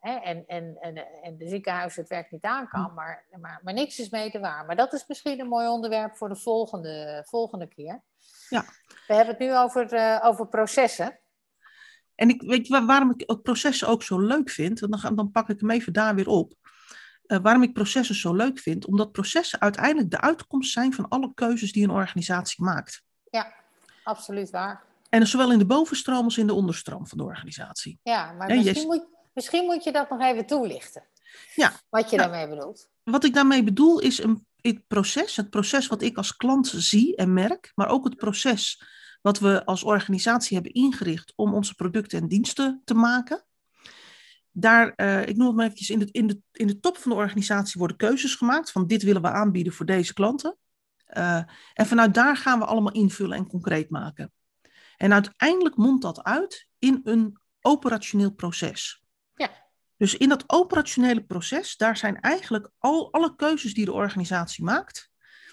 hè, 0.00 0.12
en, 0.12 0.44
en, 0.46 0.76
en, 0.80 1.22
en 1.22 1.36
de 1.36 1.48
ziekenhuis 1.48 1.96
het 1.96 2.08
werk 2.08 2.30
niet 2.30 2.44
aan 2.44 2.68
kan, 2.68 2.94
maar, 2.94 3.24
maar, 3.40 3.60
maar 3.64 3.74
niks 3.74 3.98
is 3.98 4.10
mee 4.10 4.30
te 4.30 4.40
waar. 4.40 4.66
Maar 4.66 4.76
dat 4.76 4.92
is 4.92 5.06
misschien 5.06 5.40
een 5.40 5.48
mooi 5.48 5.68
onderwerp 5.68 6.16
voor 6.16 6.28
de 6.28 6.36
volgende, 6.36 7.22
volgende 7.26 7.66
keer. 7.66 8.02
Ja. 8.48 8.64
We 9.06 9.14
hebben 9.14 9.34
het 9.34 9.38
nu 9.38 9.56
over, 9.56 9.92
eh, 9.92 10.20
over 10.22 10.48
processen. 10.48 11.18
En 12.14 12.28
ik 12.28 12.42
weet 12.42 12.66
je 12.66 12.72
waar- 12.72 12.86
waarom 12.86 13.14
ik 13.16 13.42
processen 13.42 13.88
ook 13.88 14.02
zo 14.02 14.18
leuk 14.18 14.50
vind, 14.50 14.80
want 14.80 15.02
dan, 15.02 15.14
dan 15.14 15.30
pak 15.30 15.48
ik 15.48 15.60
hem 15.60 15.70
even 15.70 15.92
daar 15.92 16.14
weer 16.14 16.28
op. 16.28 16.52
Eh, 17.26 17.38
waarom 17.42 17.62
ik 17.62 17.72
processen 17.72 18.14
zo 18.14 18.34
leuk 18.34 18.58
vind, 18.58 18.86
omdat 18.86 19.12
processen 19.12 19.60
uiteindelijk 19.60 20.10
de 20.10 20.20
uitkomst 20.20 20.72
zijn 20.72 20.92
van 20.92 21.08
alle 21.08 21.34
keuzes 21.34 21.72
die 21.72 21.84
een 21.84 21.90
organisatie 21.90 22.64
maakt. 22.64 23.02
Absoluut 24.04 24.50
waar. 24.50 24.82
En 25.10 25.26
zowel 25.26 25.52
in 25.52 25.58
de 25.58 25.66
bovenstroom 25.66 26.24
als 26.24 26.38
in 26.38 26.46
de 26.46 26.54
onderstroom 26.54 27.06
van 27.06 27.18
de 27.18 27.24
organisatie. 27.24 27.98
Ja, 28.02 28.32
maar 28.32 28.48
Ja, 28.48 28.54
je- 28.54 28.64
misschien, 28.64 28.86
moet, 28.86 29.06
misschien 29.34 29.64
moet 29.64 29.84
je 29.84 29.92
dat 29.92 30.10
nog 30.10 30.20
even 30.20 30.46
toelichten. 30.46 31.04
Ja. 31.54 31.72
Wat 31.88 32.10
je 32.10 32.16
Ja. 32.16 32.22
daarmee 32.22 32.48
bedoelt. 32.48 32.88
Wat 33.04 33.24
ik 33.24 33.34
daarmee 33.34 33.64
bedoel 33.64 33.98
is 34.00 34.22
een, 34.22 34.46
het 34.60 34.86
proces, 34.86 35.36
het 35.36 35.50
proces 35.50 35.86
wat 35.86 36.02
ik 36.02 36.16
als 36.16 36.36
klant 36.36 36.66
zie 36.76 37.16
en 37.16 37.32
merk, 37.32 37.72
maar 37.74 37.88
ook 37.88 38.04
het 38.04 38.16
proces 38.16 38.82
wat 39.22 39.38
we 39.38 39.64
als 39.64 39.82
organisatie 39.82 40.54
hebben 40.56 40.72
ingericht 40.74 41.32
om 41.36 41.54
onze 41.54 41.74
producten 41.74 42.20
en 42.20 42.28
diensten 42.28 42.82
te 42.84 42.94
maken. 42.94 43.44
Daar, 44.52 44.92
eh, 44.96 45.26
ik 45.26 45.36
noem 45.36 45.46
het 45.46 45.56
maar 45.56 45.64
eventjes, 45.64 45.90
in 45.90 45.98
de, 45.98 46.08
in, 46.10 46.26
de, 46.26 46.40
in 46.52 46.66
de 46.66 46.80
top 46.80 46.96
van 46.96 47.10
de 47.10 47.16
organisatie 47.16 47.78
worden 47.78 47.96
keuzes 47.96 48.34
gemaakt 48.34 48.70
van 48.72 48.86
dit 48.86 49.02
willen 49.02 49.22
we 49.22 49.30
aanbieden 49.30 49.72
voor 49.72 49.86
deze 49.86 50.12
klanten. 50.12 50.56
Eh, 51.06 51.42
en 51.74 51.86
vanuit 51.86 52.14
daar 52.14 52.36
gaan 52.36 52.58
we 52.58 52.64
allemaal 52.64 52.92
invullen 52.92 53.36
en 53.36 53.46
concreet 53.46 53.90
maken. 53.90 54.32
En 55.00 55.12
uiteindelijk 55.12 55.76
mondt 55.76 56.02
dat 56.02 56.22
uit 56.22 56.66
in 56.78 57.00
een 57.04 57.40
operationeel 57.60 58.30
proces. 58.30 59.04
Ja. 59.34 59.50
Dus 59.96 60.16
in 60.16 60.28
dat 60.28 60.44
operationele 60.46 61.24
proces, 61.24 61.76
daar 61.76 61.96
zijn 61.96 62.20
eigenlijk 62.20 62.70
al, 62.78 63.12
alle 63.12 63.36
keuzes 63.36 63.74
die 63.74 63.84
de 63.84 63.92
organisatie 63.92 64.64
maakt, 64.64 65.10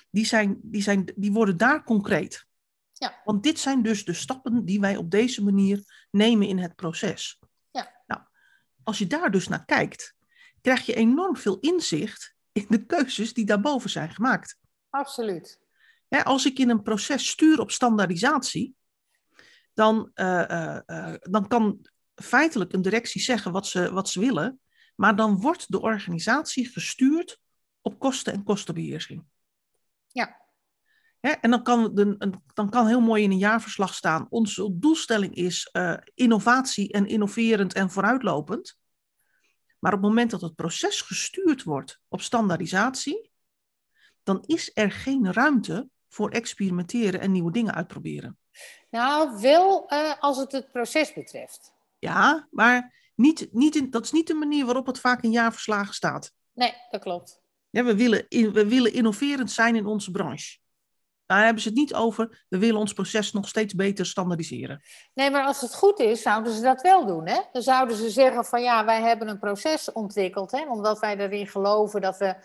die, 0.09 0.25
zijn, 0.25 0.59
die, 0.61 0.81
zijn, 0.81 1.11
die 1.15 1.31
worden 1.31 1.57
daar 1.57 1.83
concreet. 1.83 2.45
Ja. 2.93 3.21
Want 3.23 3.43
dit 3.43 3.59
zijn 3.59 3.81
dus 3.81 4.05
de 4.05 4.13
stappen 4.13 4.65
die 4.65 4.79
wij 4.79 4.97
op 4.97 5.11
deze 5.11 5.43
manier 5.43 6.07
nemen 6.11 6.47
in 6.47 6.57
het 6.57 6.75
proces. 6.75 7.39
Ja. 7.71 8.03
Nou, 8.07 8.21
als 8.83 8.97
je 8.97 9.07
daar 9.07 9.31
dus 9.31 9.47
naar 9.47 9.65
kijkt, 9.65 10.15
krijg 10.61 10.85
je 10.85 10.93
enorm 10.93 11.37
veel 11.37 11.59
inzicht 11.59 12.35
in 12.51 12.65
de 12.69 12.85
keuzes 12.85 13.33
die 13.33 13.45
daarboven 13.45 13.89
zijn 13.89 14.09
gemaakt. 14.09 14.57
Absoluut. 14.89 15.59
Hè, 16.07 16.23
als 16.23 16.45
ik 16.45 16.59
in 16.59 16.69
een 16.69 16.81
proces 16.81 17.29
stuur 17.29 17.59
op 17.59 17.71
standaardisatie, 17.71 18.76
dan, 19.77 20.11
eh, 20.13 20.49
eh, 20.49 20.81
eh, 20.85 21.13
dan 21.19 21.47
kan 21.47 21.87
feitelijk 22.15 22.73
een 22.73 22.81
directie 22.81 23.21
zeggen 23.21 23.51
wat 23.51 23.67
ze, 23.67 23.91
wat 23.93 24.09
ze 24.09 24.19
willen, 24.19 24.59
maar 24.95 25.15
dan 25.15 25.41
wordt 25.41 25.71
de 25.71 25.81
organisatie 25.81 26.67
gestuurd 26.67 27.39
op 27.81 27.99
kosten 27.99 28.33
en 28.33 28.43
kostenbeheersing. 28.43 29.23
Ja. 30.07 30.45
Hè, 31.19 31.29
en 31.29 31.49
dan 31.49 31.63
kan, 31.63 31.95
de, 31.95 32.31
dan 32.53 32.69
kan 32.69 32.87
heel 32.87 33.01
mooi 33.01 33.23
in 33.23 33.31
een 33.31 33.37
jaarverslag 33.37 33.93
staan, 33.93 34.27
onze 34.29 34.77
doelstelling 34.77 35.35
is 35.35 35.71
innovatie 36.13 36.91
en 36.91 37.05
innoverend 37.05 37.73
en 37.73 37.91
vooruitlopend. 37.91 38.77
Maar 39.79 39.93
op 39.93 39.99
het 39.99 40.07
moment 40.07 40.31
dat 40.31 40.41
het 40.41 40.55
proces 40.55 41.01
gestuurd 41.01 41.63
wordt 41.63 41.99
op 42.07 42.21
standaardisatie, 42.21 43.31
dan 44.23 44.43
is 44.45 44.71
er 44.73 44.91
geen 44.91 45.33
ruimte 45.33 45.89
voor 46.07 46.29
experimenteren 46.29 47.19
en 47.19 47.31
nieuwe 47.31 47.51
dingen 47.51 47.73
uitproberen. 47.73 48.37
Nou, 48.89 49.39
wel 49.41 49.87
eh, 49.87 50.13
als 50.19 50.37
het 50.37 50.51
het 50.51 50.71
proces 50.71 51.13
betreft. 51.13 51.73
Ja, 51.99 52.47
maar 52.51 52.93
niet, 53.15 53.47
niet 53.51 53.75
in, 53.75 53.89
dat 53.89 54.03
is 54.03 54.11
niet 54.11 54.27
de 54.27 54.33
manier 54.33 54.65
waarop 54.65 54.85
het 54.85 54.99
vaak 54.99 55.21
in 55.21 55.31
jaarverslagen 55.31 55.93
staat. 55.93 56.31
Nee, 56.53 56.73
dat 56.89 57.01
klopt. 57.01 57.41
Ja, 57.69 57.83
we, 57.83 57.95
willen 57.95 58.25
we 58.29 58.67
willen 58.67 58.93
innoverend 58.93 59.51
zijn 59.51 59.75
in 59.75 59.85
onze 59.85 60.11
branche. 60.11 60.57
Daar 61.25 61.43
hebben 61.43 61.61
ze 61.61 61.67
het 61.67 61.77
niet 61.77 61.93
over, 61.93 62.45
we 62.49 62.57
willen 62.57 62.79
ons 62.79 62.93
proces 62.93 63.31
nog 63.31 63.47
steeds 63.47 63.75
beter 63.75 64.05
standaardiseren. 64.05 64.81
Nee, 65.13 65.31
maar 65.31 65.45
als 65.45 65.61
het 65.61 65.75
goed 65.75 65.99
is, 65.99 66.21
zouden 66.21 66.53
ze 66.53 66.61
dat 66.61 66.81
wel 66.81 67.05
doen. 67.05 67.27
Hè? 67.27 67.39
Dan 67.51 67.61
zouden 67.61 67.97
ze 67.97 68.09
zeggen 68.09 68.45
van 68.45 68.61
ja, 68.61 68.85
wij 68.85 69.01
hebben 69.01 69.27
een 69.27 69.39
proces 69.39 69.91
ontwikkeld, 69.91 70.51
hè, 70.51 70.69
omdat 70.69 70.99
wij 70.99 71.17
erin 71.17 71.47
geloven 71.47 72.01
dat 72.01 72.17
we 72.17 72.35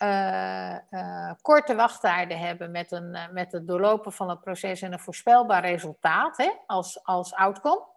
eh, 0.00 0.74
eh, 0.90 1.32
korte 1.42 1.74
wachttijden 1.74 2.38
hebben 2.38 2.70
met, 2.70 2.92
een, 2.92 3.14
eh, 3.14 3.30
met 3.30 3.52
het 3.52 3.66
doorlopen 3.66 4.12
van 4.12 4.28
het 4.28 4.40
proces 4.40 4.82
en 4.82 4.92
een 4.92 5.00
voorspelbaar 5.00 5.64
resultaat 5.64 6.36
hè, 6.36 6.50
als, 6.66 7.04
als 7.04 7.34
outcome. 7.34 7.88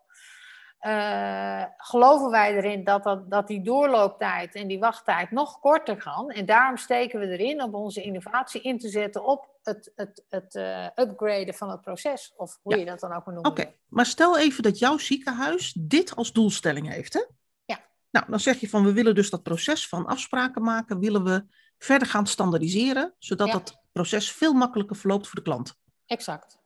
Geloven 1.77 2.29
wij 2.29 2.55
erin 2.55 2.83
dat, 2.83 3.03
dat, 3.03 3.29
dat 3.29 3.47
die 3.47 3.61
doorlooptijd 3.61 4.55
en 4.55 4.67
die 4.67 4.79
wachttijd 4.79 5.31
nog 5.31 5.59
korter 5.59 5.97
kan. 5.97 6.29
En 6.29 6.45
daarom 6.45 6.77
steken 6.77 7.19
we 7.19 7.27
erin 7.27 7.63
om 7.63 7.75
onze 7.75 8.01
innovatie 8.01 8.61
in 8.61 8.79
te 8.79 8.89
zetten 8.89 9.25
op 9.25 9.49
het, 9.63 9.91
het, 9.95 10.25
het 10.29 10.55
upgraden 10.95 11.53
van 11.53 11.69
het 11.69 11.81
proces. 11.81 12.33
Of 12.35 12.59
hoe 12.61 12.73
Ja. 12.73 12.79
je 12.79 12.85
dat 12.85 12.99
dan 12.99 13.13
ook 13.13 13.25
maar 13.25 13.33
noemen 13.33 13.51
Oké, 13.51 13.63
wil. 13.63 13.73
maar 13.87 14.05
stel 14.05 14.37
even 14.37 14.63
dat 14.63 14.79
jouw 14.79 14.97
ziekenhuis 14.97 15.73
dit 15.79 16.15
als 16.15 16.31
doelstelling 16.31 16.89
heeft, 16.89 17.13
hè? 17.13 17.23
Ja. 17.65 17.79
Nou, 18.11 18.25
dan 18.29 18.39
zeg 18.39 18.59
je 18.59 18.69
van 18.69 18.83
we 18.83 18.93
willen 18.93 19.15
dus 19.15 19.29
dat 19.29 19.43
proces 19.43 19.87
van 19.87 20.05
afspraken 20.05 20.63
maken, 20.63 20.99
willen 20.99 21.23
we 21.23 21.45
verder 21.83 22.07
gaan 22.07 22.27
standaardiseren, 22.27 23.13
zodat 23.19 23.47
Ja. 23.47 23.53
dat 23.53 23.81
proces 23.91 24.31
veel 24.31 24.53
makkelijker 24.53 24.95
verloopt 24.95 25.27
voor 25.27 25.35
de 25.35 25.41
klant. 25.41 25.75
Exact. 26.05 26.59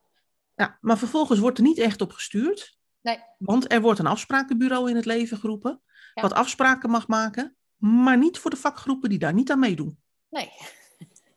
Ja, 0.55 0.77
maar 0.81 0.97
vervolgens 0.97 1.39
wordt 1.39 1.57
er 1.57 1.63
niet 1.63 1.77
echt 1.77 2.01
op 2.01 2.11
gestuurd, 2.11 2.75
Nee, 3.01 3.19
want 3.37 3.71
er 3.71 3.81
wordt 3.81 3.99
een 3.99 4.07
afsprakenbureau 4.07 4.89
in 4.89 4.95
het 4.95 5.05
leven 5.05 5.37
geroepen, 5.37 5.81
Ja. 6.13 6.21
wat 6.21 6.33
afspraken 6.33 6.89
mag 6.89 7.07
maken, 7.07 7.55
maar 7.75 8.17
niet 8.17 8.37
voor 8.39 8.51
de 8.51 8.57
vakgroepen 8.57 9.09
die 9.09 9.19
daar 9.19 9.33
niet 9.33 9.51
aan 9.51 9.59
meedoen. 9.59 9.99
nee. 10.29 10.51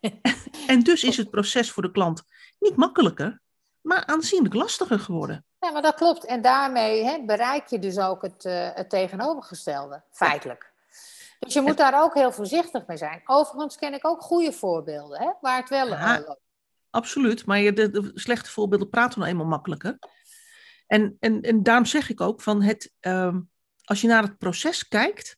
En 0.67 0.81
dus 0.81 1.05
is 1.05 1.17
het 1.17 1.31
proces 1.31 1.71
voor 1.71 1.83
de 1.83 1.91
klant 1.91 2.23
niet 2.59 2.77
makkelijker, 2.77 3.41
maar 3.81 4.07
aanzienlijk 4.07 4.55
lastiger 4.55 4.99
geworden. 5.01 5.45
Ja, 5.59 5.71
maar 5.71 5.83
dat 5.83 5.95
klopt. 5.95 6.25
En 6.25 6.43
daarmee 6.43 7.05
hè, 7.05 7.25
bereik 7.25 7.67
je 7.67 7.79
dus 7.79 7.99
ook 7.99 8.23
het, 8.23 8.45
eh, 8.45 8.69
het 8.75 8.91
tegenovergestelde, 8.91 10.03
feitelijk. 10.11 10.70
Dus 11.41 11.53
je 11.55 11.61
moet 11.61 11.77
daar 11.77 12.03
ook 12.03 12.15
heel 12.15 12.33
voorzichtig 12.33 12.87
mee 12.87 12.97
zijn. 12.97 13.21
Overigens 13.25 13.77
ken 13.77 13.95
ik 13.95 14.07
ook 14.07 14.23
goede 14.23 14.53
voorbeelden, 14.53 15.19
hè, 15.21 15.33
waar 15.41 15.59
het 15.61 15.69
wel 15.69 15.87
Ja. 15.87 16.19
loopt. 16.27 16.41
Absoluut, 16.91 17.47
maar 17.47 17.59
je- 17.59 17.73
de, 17.73 17.91
de 17.91 18.11
slechte 18.15 18.51
voorbeelden 18.51 18.89
praten 18.89 19.19
nou 19.19 19.31
eenmaal 19.31 19.47
makkelijker. 19.47 19.99
En, 20.87 21.17
en, 21.21 21.41
en 21.41 21.63
daarom 21.63 21.85
zeg 21.85 22.09
ik 22.11 22.21
ook 22.21 22.41
van 22.43 22.63
het, 22.63 22.93
ehm, 23.01 23.41
als 23.85 24.01
je 24.01 24.07
naar 24.07 24.23
het 24.23 24.39
proces 24.39 24.89
kijkt, 24.89 25.37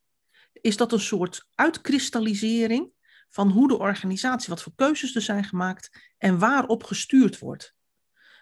is 0.52 0.76
dat 0.76 0.92
een 0.92 1.00
soort 1.00 1.46
uitkristallisering 1.54 2.92
van 3.28 3.50
hoe 3.50 3.68
de 3.68 3.78
organisatie, 3.78 4.48
wat 4.48 4.62
voor 4.62 4.72
keuzes 4.76 5.14
er 5.14 5.20
zijn 5.22 5.44
gemaakt 5.44 6.12
en 6.18 6.38
waarop 6.38 6.84
gestuurd 6.84 7.38
wordt. 7.38 7.74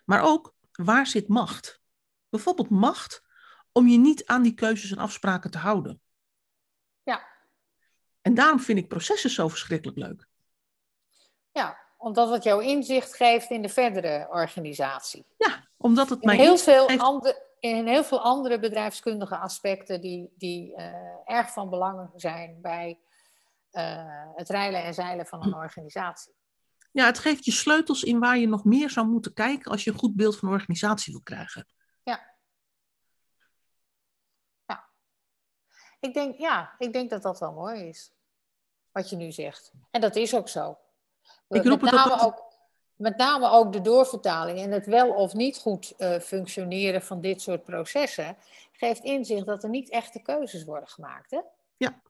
Maar 0.04 0.22
ook 0.22 0.54
waar 0.72 1.06
zit 1.06 1.28
macht? 1.28 1.80
Bijvoorbeeld 2.28 2.70
macht 2.70 3.22
om 3.72 3.88
je 3.88 3.98
niet 3.98 4.26
aan 4.26 4.42
die 4.42 4.54
keuzes 4.54 4.90
en 4.90 4.98
afspraken 4.98 5.50
te 5.50 5.58
houden. 5.58 6.00
Ja. 7.02 7.28
En 8.30 8.36
daarom 8.36 8.60
vind 8.60 8.78
ik 8.78 8.88
processen 8.88 9.30
zo 9.30 9.48
verschrikkelijk 9.48 9.98
leuk. 9.98 10.26
Ja, 11.52 11.78
omdat 11.96 12.30
het 12.30 12.42
jou 12.42 12.64
inzicht 12.64 13.16
geeft 13.16 13.50
in 13.50 13.62
de 13.62 13.68
verdere 13.68 14.26
organisatie. 14.30 15.26
Ja, 15.38 15.68
omdat 15.76 16.08
het 16.08 16.24
mij 16.24 16.36
heel, 16.36 16.56
veel 16.56 16.86
geeft- 16.86 17.02
andere, 17.02 17.46
in 17.58 17.86
heel 17.86 18.04
veel 18.04 18.20
andere 18.20 18.58
bedrijfskundige 18.58 19.36
aspecten 19.36 20.00
die, 20.00 20.32
die 20.36 20.74
eh, 20.74 20.94
erg 21.24 21.52
van 21.52 21.70
belang 21.70 22.10
zijn 22.14 22.58
bij 22.60 23.00
eh, 23.70 24.26
het 24.34 24.48
reilen 24.48 24.82
en 24.82 24.94
zeilen 24.94 25.26
van 25.26 25.42
een 25.46 25.54
organisatie. 25.54 26.34
Ja, 26.92 27.06
het 27.06 27.18
geeft 27.18 27.44
je 27.44 27.52
sleutels 27.52 28.02
in 28.02 28.18
waar 28.18 28.38
je 28.38 28.48
nog 28.48 28.64
meer 28.64 28.90
zou 28.90 29.06
moeten 29.06 29.32
kijken 29.32 29.70
als 29.70 29.84
je 29.84 29.90
een 29.90 29.98
goed 29.98 30.16
beeld 30.16 30.38
van 30.38 30.48
een 30.48 30.54
organisatie 30.54 31.12
wil 31.12 31.22
krijgen. 31.22 31.66
Ik 36.00 36.14
denk, 36.14 36.38
ja, 36.38 36.74
ik 36.78 36.92
denk 36.92 37.10
dat 37.10 37.22
dat 37.22 37.38
wel 37.40 37.52
mooi 37.52 37.88
is. 37.88 38.12
Wat 38.92 39.10
je 39.10 39.16
nu 39.16 39.32
zegt. 39.32 39.72
En 39.90 40.00
dat 40.00 40.16
is 40.16 40.34
ook 40.34 40.48
zo. 40.48 40.78
Ik 41.48 41.64
roep 41.64 41.80
met, 41.80 41.92
name 41.92 42.22
ook, 42.22 42.44
met 42.96 43.16
name 43.16 43.50
ook 43.50 43.72
de 43.72 43.80
doorvertaling 43.80 44.58
en 44.58 44.70
het 44.70 44.86
wel 44.86 45.10
of 45.10 45.34
niet 45.34 45.58
goed 45.58 45.94
eh, 45.96 46.18
functioneren 46.18 47.02
van 47.02 47.20
dit 47.20 47.42
soort 47.42 47.64
processen 47.64 48.36
geeft 48.72 49.04
inzicht 49.04 49.46
dat 49.46 49.62
er 49.62 49.68
niet 49.68 49.90
echte 49.90 50.22
keuzes 50.22 50.64
worden 50.64 50.88
gemaakt. 50.88 51.30
Hè? 51.30 51.40
Ja. 51.76 52.00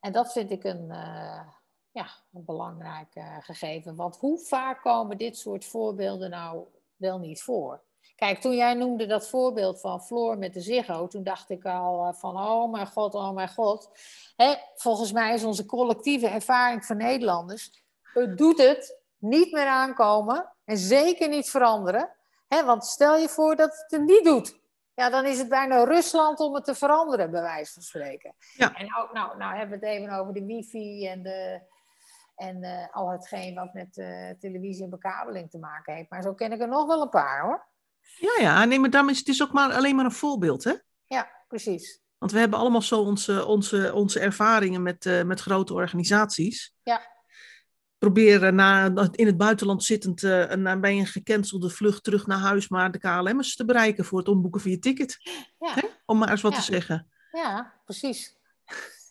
En 0.00 0.12
dat 0.12 0.32
vind 0.32 0.50
ik 0.50 0.64
een, 0.64 0.90
eh, 0.90 1.48
ja, 1.90 2.08
een 2.32 2.44
belangrijk 2.44 3.14
eh, 3.14 3.36
gegeven. 3.40 3.96
Want 3.96 4.16
hoe 4.16 4.38
vaak 4.38 4.82
komen 4.82 5.18
dit 5.18 5.38
soort 5.38 5.64
voorbeelden 5.64 6.30
nou 6.30 6.64
wel 6.96 7.18
niet 7.18 7.42
voor? 7.42 7.80
Kijk, 8.16 8.40
toen 8.40 8.56
jij 8.56 8.74
noemde 8.74 9.06
dat 9.06 9.28
voorbeeld 9.28 9.80
van 9.80 10.02
Floor 10.02 10.38
met 10.38 10.54
de 10.54 10.60
Ziggo, 10.60 11.06
toen 11.06 11.22
dacht 11.22 11.50
ik 11.50 11.64
al 11.64 12.06
eh, 12.06 12.14
van, 12.14 12.36
oh 12.36 12.72
mijn 12.72 12.86
god, 12.86 13.14
oh 13.14 13.30
mijn 13.30 13.48
god. 13.48 13.90
Hè, 14.36 14.54
volgens 14.74 15.12
mij 15.12 15.34
is 15.34 15.44
onze 15.44 15.66
collectieve 15.66 16.28
ervaring 16.28 16.84
van 16.84 16.96
Nederlanders, 16.96 17.84
het 18.02 18.38
doet 18.38 18.58
het 18.58 18.98
niet 19.18 19.52
meer 19.52 19.66
aankomen 19.66 20.52
en 20.64 20.76
zeker 20.76 21.28
niet 21.28 21.50
veranderen. 21.50 22.10
Hè, 22.48 22.64
want 22.64 22.84
stel 22.84 23.16
je 23.16 23.28
voor 23.28 23.56
dat 23.56 23.76
het 23.76 23.90
het 23.90 24.08
niet 24.08 24.24
doet. 24.24 24.58
Ja, 24.94 25.10
dan 25.10 25.24
is 25.24 25.38
het 25.38 25.48
bijna 25.48 25.84
Rusland 25.84 26.40
om 26.40 26.54
het 26.54 26.64
te 26.64 26.74
veranderen, 26.74 27.30
bij 27.30 27.42
wijze 27.42 27.72
van 27.72 27.82
spreken. 27.82 28.34
Ja. 28.54 28.74
En 28.74 28.86
nou, 28.86 29.08
nou, 29.12 29.36
nou 29.36 29.56
hebben 29.56 29.80
we 29.80 29.86
het 29.86 29.94
even 29.94 30.10
over 30.10 30.34
de 30.34 30.44
wifi 30.44 31.06
en, 31.06 31.22
de, 31.22 31.60
en 32.36 32.62
eh, 32.62 32.94
al 32.94 33.10
hetgeen 33.10 33.54
wat 33.54 33.72
met 33.72 33.98
eh, 33.98 34.30
televisie 34.38 34.84
en 34.84 34.90
bekabeling 34.90 35.50
te 35.50 35.58
maken 35.58 35.94
heeft. 35.94 36.10
Maar 36.10 36.22
zo 36.22 36.34
ken 36.34 36.52
ik 36.52 36.60
er 36.60 36.68
nog 36.68 36.86
wel 36.86 37.02
een 37.02 37.08
paar 37.08 37.40
hoor. 37.40 37.66
Ja, 38.14 38.36
ja, 38.40 38.64
nee, 38.64 38.78
maar 38.80 38.90
daarom 38.90 39.10
is 39.10 39.18
het 39.18 39.28
is 39.28 39.42
ook 39.42 39.52
maar 39.52 39.72
alleen 39.72 39.96
maar 39.96 40.04
een 40.04 40.12
voorbeeld, 40.12 40.64
hè? 40.64 40.72
Ja, 41.04 41.30
precies. 41.48 42.00
Want 42.18 42.32
we 42.32 42.38
hebben 42.38 42.58
allemaal 42.58 42.82
zo 42.82 43.00
onze, 43.00 43.44
onze, 43.46 43.94
onze 43.94 44.20
ervaringen 44.20 44.82
met, 44.82 45.06
eh, 45.06 45.22
met 45.22 45.40
grote 45.40 45.74
organisaties. 45.74 46.74
Ja. 46.82 47.14
Proberen 47.98 48.54
na, 48.54 48.92
in 49.12 49.26
het 49.26 49.36
buitenland 49.36 49.84
zittend 49.84 50.22
eh, 50.22 50.54
na, 50.54 50.78
bij 50.78 50.98
een 50.98 51.06
gecancelde 51.06 51.70
vlucht 51.70 52.04
terug 52.04 52.26
naar 52.26 52.38
huis 52.38 52.68
maar 52.68 52.90
de 52.90 52.98
KLM'ers 52.98 53.56
te 53.56 53.64
bereiken 53.64 54.04
voor 54.04 54.18
het 54.18 54.28
omboeken 54.28 54.60
van 54.60 54.70
je 54.70 54.78
ticket. 54.78 55.18
Ja, 55.58 55.74
Hè? 55.74 55.88
Om 56.04 56.18
maar 56.18 56.30
eens 56.30 56.40
wat 56.42 56.52
Ja. 56.52 56.58
te 56.58 56.64
zeggen. 56.64 57.10
ja 57.32 57.80
precies. 57.84 58.34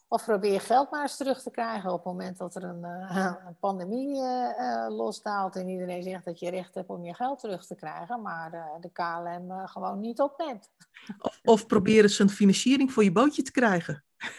Of 0.07 0.25
probeer 0.25 0.61
geld 0.61 0.91
maar 0.91 1.01
eens 1.01 1.17
terug 1.17 1.41
te 1.41 1.51
krijgen 1.51 1.91
op 1.91 1.95
het 1.95 2.05
moment 2.05 2.37
dat 2.37 2.55
er 2.55 2.63
een, 2.63 2.83
eh, 2.83 3.35
een 3.47 3.57
pandemie 3.59 4.21
eh, 4.21 4.83
eh, 4.83 4.95
losdaalt 4.95 5.55
en 5.55 5.69
iedereen 5.69 6.03
zegt 6.03 6.25
dat 6.25 6.39
je 6.39 6.49
recht 6.49 6.75
hebt 6.75 6.89
om 6.89 7.03
je 7.03 7.13
geld 7.13 7.39
terug 7.39 7.65
te 7.65 7.75
krijgen, 7.75 8.21
maar 8.21 8.51
de 8.81 8.91
KLM 8.91 9.67
gewoon 9.67 9.99
niet 9.99 10.19
opneemt. 10.19 10.71
Of, 11.19 11.39
of 11.43 11.65
probeer 11.65 12.03
eens 12.03 12.19
een 12.19 12.29
financiering 12.29 12.93
voor 12.93 13.03
je 13.03 13.11
bootje 13.11 13.41
te 13.41 13.51
krijgen. 13.51 14.03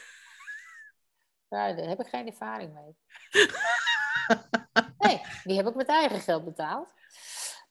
Daar, 1.49 1.77
daar 1.77 1.89
heb 1.89 2.01
ik 2.01 2.07
geen 2.07 2.27
ervaring 2.27 2.75
mee. 2.75 2.97
Nee, 4.99 5.21
die 5.45 5.57
heb 5.57 5.67
ik 5.67 5.75
met 5.75 5.89
eigen 5.89 6.21
geld 6.21 6.45
betaald. 6.45 6.93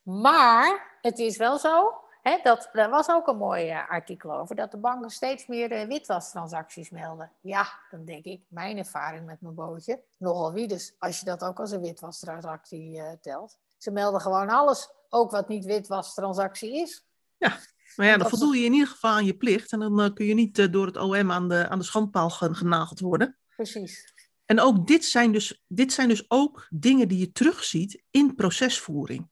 Maar 0.02 0.98
het 1.00 1.18
is 1.18 1.36
wel 1.36 1.58
zo, 1.58 2.05
hè, 2.28 2.38
dat, 2.42 2.68
er 2.72 2.90
was 2.90 3.08
ook 3.08 3.26
een 3.26 3.36
mooi 3.36 3.68
eh, 3.68 3.90
artikel 3.90 4.32
over, 4.32 4.56
dat 4.56 4.70
de 4.70 4.76
banken 4.76 5.10
steeds 5.10 5.46
meer 5.46 5.72
uh, 5.72 5.88
witwastransacties 5.88 6.90
melden. 6.90 7.32
Ja, 7.40 7.68
dan 7.90 8.04
denk 8.04 8.24
ik, 8.24 8.40
mijn 8.48 8.78
ervaring 8.78 9.26
met 9.26 9.40
mijn 9.40 9.54
bootje, 9.54 10.02
nogal 10.16 10.52
wie 10.52 10.68
dus, 10.68 10.94
als 10.98 11.18
je 11.18 11.24
dat 11.24 11.44
ook 11.44 11.60
als 11.60 11.70
een 11.70 11.80
witwastransactie 11.80 12.96
uh, 12.96 13.10
telt. 13.20 13.58
Ze 13.76 13.90
melden 13.90 14.20
gewoon 14.20 14.48
alles, 14.48 14.90
ook 15.08 15.30
wat 15.30 15.48
niet 15.48 15.64
witwastransactie 15.64 16.76
is. 16.76 17.04
Ja, 17.36 17.58
maar 17.96 18.06
ja, 18.06 18.16
dan 18.16 18.28
voldoe 18.28 18.56
je 18.56 18.64
in 18.64 18.72
ieder 18.72 18.88
geval 18.88 19.10
aan 19.10 19.24
je 19.24 19.36
plicht 19.36 19.72
en 19.72 19.78
dan 19.78 20.14
kun 20.14 20.26
je 20.26 20.34
niet 20.34 20.72
door 20.72 20.86
het 20.86 20.96
OM 20.96 21.32
aan 21.32 21.48
de, 21.48 21.68
aan 21.68 21.78
de 21.78 21.84
schandpaal 21.84 22.30
genageld 22.30 23.00
worden. 23.00 23.36
Precies. 23.56 24.14
En 24.44 24.60
ook 24.60 24.86
dit 24.86 25.04
zijn, 25.04 25.32
dus, 25.32 25.64
dit 25.66 25.92
zijn 25.92 26.08
dus 26.08 26.24
ook 26.30 26.66
dingen 26.70 27.08
die 27.08 27.18
je 27.18 27.32
terugziet 27.32 28.02
in 28.10 28.34
procesvoering. 28.34 29.28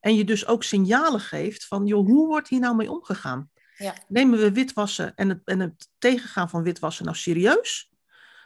En 0.00 0.14
je 0.14 0.24
dus 0.24 0.46
ook 0.46 0.62
signalen 0.62 1.20
geeft 1.20 1.66
van, 1.66 1.86
joh, 1.86 2.06
hoe 2.06 2.26
wordt 2.26 2.48
hier 2.48 2.60
nou 2.60 2.76
mee 2.76 2.90
omgegaan? 2.90 3.50
Ja. 3.76 3.94
Nemen 4.08 4.38
we 4.38 4.52
witwassen 4.52 5.14
en 5.14 5.28
het, 5.28 5.40
en 5.44 5.60
het 5.60 5.88
tegengaan 5.98 6.48
van 6.48 6.62
witwassen 6.62 7.04
nou 7.04 7.16
serieus? 7.16 7.92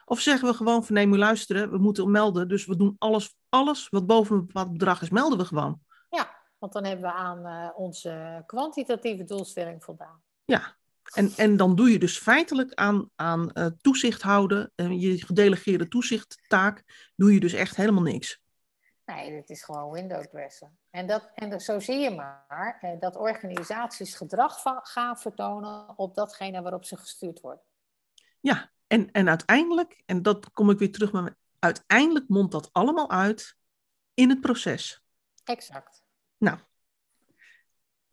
Of 0.05 0.21
zeggen 0.21 0.49
we 0.49 0.55
gewoon 0.55 0.85
van, 0.85 0.95
nee, 0.95 1.07
moet 1.07 1.19
luisteren, 1.19 1.71
we 1.71 1.79
moeten 1.79 2.11
melden, 2.11 2.49
dus 2.49 2.67
we 2.67 2.77
doen 2.77 2.97
alles, 2.99 3.37
alles 3.49 3.89
wat 3.89 4.07
boven 4.07 4.37
een 4.37 4.47
bepaald 4.47 4.73
bedrag 4.73 5.03
is, 5.03 5.11
melden 5.11 5.39
we 5.39 5.45
gewoon. 5.45 5.81
Ja, 6.11 6.37
want 6.59 6.73
dan 6.73 6.85
hebben 6.85 7.05
we 7.05 7.13
aan 7.13 7.47
uh, 7.47 7.69
onze 7.77 8.43
kwantitatieve 8.47 9.25
doelstelling 9.25 9.85
voldaan. 9.85 10.23
Ja, 10.45 10.77
en, 11.13 11.33
en 11.37 11.57
dan 11.57 11.75
doe 11.75 11.91
je 11.91 11.99
dus 11.99 12.19
feitelijk 12.19 12.75
aan, 12.75 13.11
aan 13.15 13.51
uh, 13.55 13.67
toezicht 13.81 14.23
houden, 14.23 14.73
en 14.75 15.01
je 15.01 15.25
gedelegeerde 15.25 15.89
toezichttaak, 15.89 16.83
doe 17.17 17.33
je 17.33 17.41
dus 17.41 17.53
echt 17.53 17.77
helemaal 17.77 18.03
niks. 18.03 18.43
Nee, 19.07 19.31
dit 19.31 19.51
is 19.51 19.63
gewoon 19.63 19.93
window 19.93 20.25
dressen. 20.25 20.79
En, 20.91 21.07
dat, 21.07 21.31
en 21.35 21.61
zo 21.61 21.81
zie 21.81 21.99
je 21.99 22.11
maar 22.11 22.79
eh, 22.81 23.01
dat 23.01 23.17
organisaties 23.17 24.15
gedrag 24.15 24.63
van, 24.63 24.81
gaan 24.83 25.19
vertonen 25.19 25.99
op 25.99 26.15
datgene 26.15 26.63
waarop 26.63 26.85
ze 26.85 26.97
gestuurd 26.97 27.41
worden. 27.41 27.65
Ja, 28.41 28.71
en, 28.87 29.11
en 29.11 29.29
uiteindelijk, 29.29 30.03
en 30.07 30.23
dat 30.23 30.51
kom 30.53 30.71
ik 30.71 30.79
weer 30.79 30.93
terug, 30.93 31.13
maar 31.13 31.37
uiteindelijk 31.59 32.29
mondt 32.29 32.53
dat 32.53 32.73
allemaal 32.73 33.11
uit 33.11 33.57
in 34.15 34.29
het 34.29 34.41
proces. 34.41 35.05
Exact. 35.45 36.03
Nou, 36.37 36.59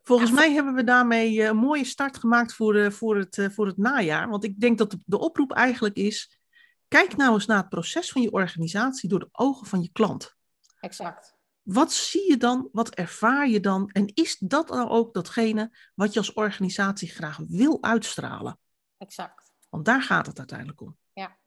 Volgens 0.04 0.32
mij 0.32 0.54
hebben 0.54 0.74
we 0.74 0.84
daarmee 0.84 1.44
een 1.44 1.58
mooie 1.58 1.86
start 1.86 2.18
gemaakt 2.18 2.54
voor, 2.54 2.92
voor, 2.92 3.18
het, 3.18 3.48
voor 3.52 3.68
het 3.68 3.78
najaar. 3.78 4.30
Want 4.30 4.44
ik 4.44 4.60
denk 4.60 4.78
dat 4.78 4.92
de, 4.92 5.00
de 5.06 5.20
oproep 5.20 5.52
eigenlijk 5.52 5.96
is: 5.96 6.40
kijk 6.88 7.16
nou 7.16 7.34
eens 7.34 7.46
naar 7.46 7.58
het 7.58 7.70
proces 7.70 8.12
van 8.12 8.22
je 8.22 8.32
organisatie 8.32 9.10
door 9.10 9.20
de 9.20 9.30
ogen 9.32 9.68
van 9.68 9.82
je 9.82 9.90
klant. 9.92 10.36
Exact. 10.82 11.36
Wat 11.62 11.92
zie 11.92 12.30
je 12.30 12.38
dan? 12.38 12.70
Wat 12.72 12.90
ervaar 12.90 13.48
je 13.48 13.60
dan? 13.60 13.90
En 13.90 14.06
is 14.14 14.38
dat 14.38 14.70
nou 14.70 14.90
ook 14.90 15.14
datgene 15.14 15.78
wat 15.96 16.14
je 16.14 16.20
als 16.20 16.34
organisatie 16.34 17.10
graag 17.10 17.38
wil 17.48 17.84
uitstralen? 17.84 18.60
Exact. 18.98 19.54
Want 19.70 19.86
daar 19.86 20.02
gaat 20.02 20.26
het 20.26 20.38
uiteindelijk 20.38 20.82
om. 20.82 20.98
Ja. 21.14 21.38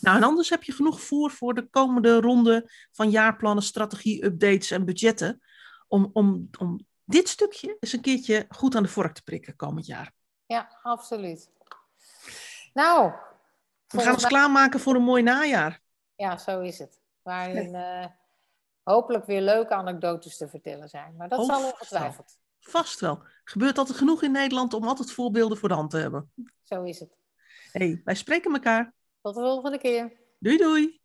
Nou, 0.00 0.16
en 0.16 0.22
anders 0.22 0.50
heb 0.50 0.62
je 0.62 0.72
genoeg 0.72 1.00
voer 1.00 1.30
voor 1.30 1.54
de 1.54 1.68
komende 1.68 2.20
ronde 2.20 2.70
van 2.92 3.10
jaarplannen, 3.10 3.64
strategie, 3.64 4.24
updates 4.24 4.70
en 4.70 4.84
budgetten. 4.84 5.42
Om, 5.88 6.10
om, 6.12 6.48
om 6.58 6.86
dit 7.04 7.28
stukje 7.28 7.76
is 7.80 7.92
een 7.92 8.00
keertje 8.00 8.46
goed 8.48 8.76
aan 8.76 8.82
de 8.82 8.88
vork 8.88 9.14
te 9.14 9.22
prikken 9.22 9.56
komend 9.56 9.86
jaar. 9.86 10.12
Ja, 10.46 10.78
absoluut. 10.82 11.50
Nou. 12.72 13.12
We 13.86 14.00
gaan 14.00 14.14
ons 14.14 14.26
klaarmaken 14.26 14.80
voor 14.80 14.94
een 14.94 15.02
mooi 15.02 15.22
najaar. 15.22 15.80
Ja, 16.14 16.36
zo 16.36 16.60
is 16.60 16.78
het. 16.78 17.00
Waarin 17.22 17.74
uh, 17.74 18.06
hopelijk 18.92 19.24
weer 19.24 19.40
leuke 19.40 19.74
anekdotes 19.74 20.36
te 20.36 20.48
vertellen 20.48 20.88
zijn. 20.88 21.14
Maar 21.16 21.28
dat 21.28 21.38
oh, 21.38 21.46
zal 21.46 21.64
ongetwijfeld. 21.64 22.38
Vast 22.60 23.00
wel. 23.00 23.22
Gebeurt 23.44 23.78
altijd 23.78 23.98
genoeg 23.98 24.22
in 24.22 24.32
Nederland 24.32 24.74
om 24.74 24.84
altijd 24.84 25.12
voorbeelden 25.12 25.58
voor 25.58 25.68
de 25.68 25.74
hand 25.74 25.90
te 25.90 25.96
hebben. 25.96 26.30
Zo 26.62 26.82
is 26.82 27.00
het. 27.00 27.16
hey, 27.72 28.00
wij 28.04 28.14
spreken 28.14 28.52
elkaar. 28.52 28.94
Tot 29.22 29.34
de 29.34 29.40
volgende 29.40 29.78
keer. 29.78 30.12
Doei 30.38 30.56
doei. 30.56 31.00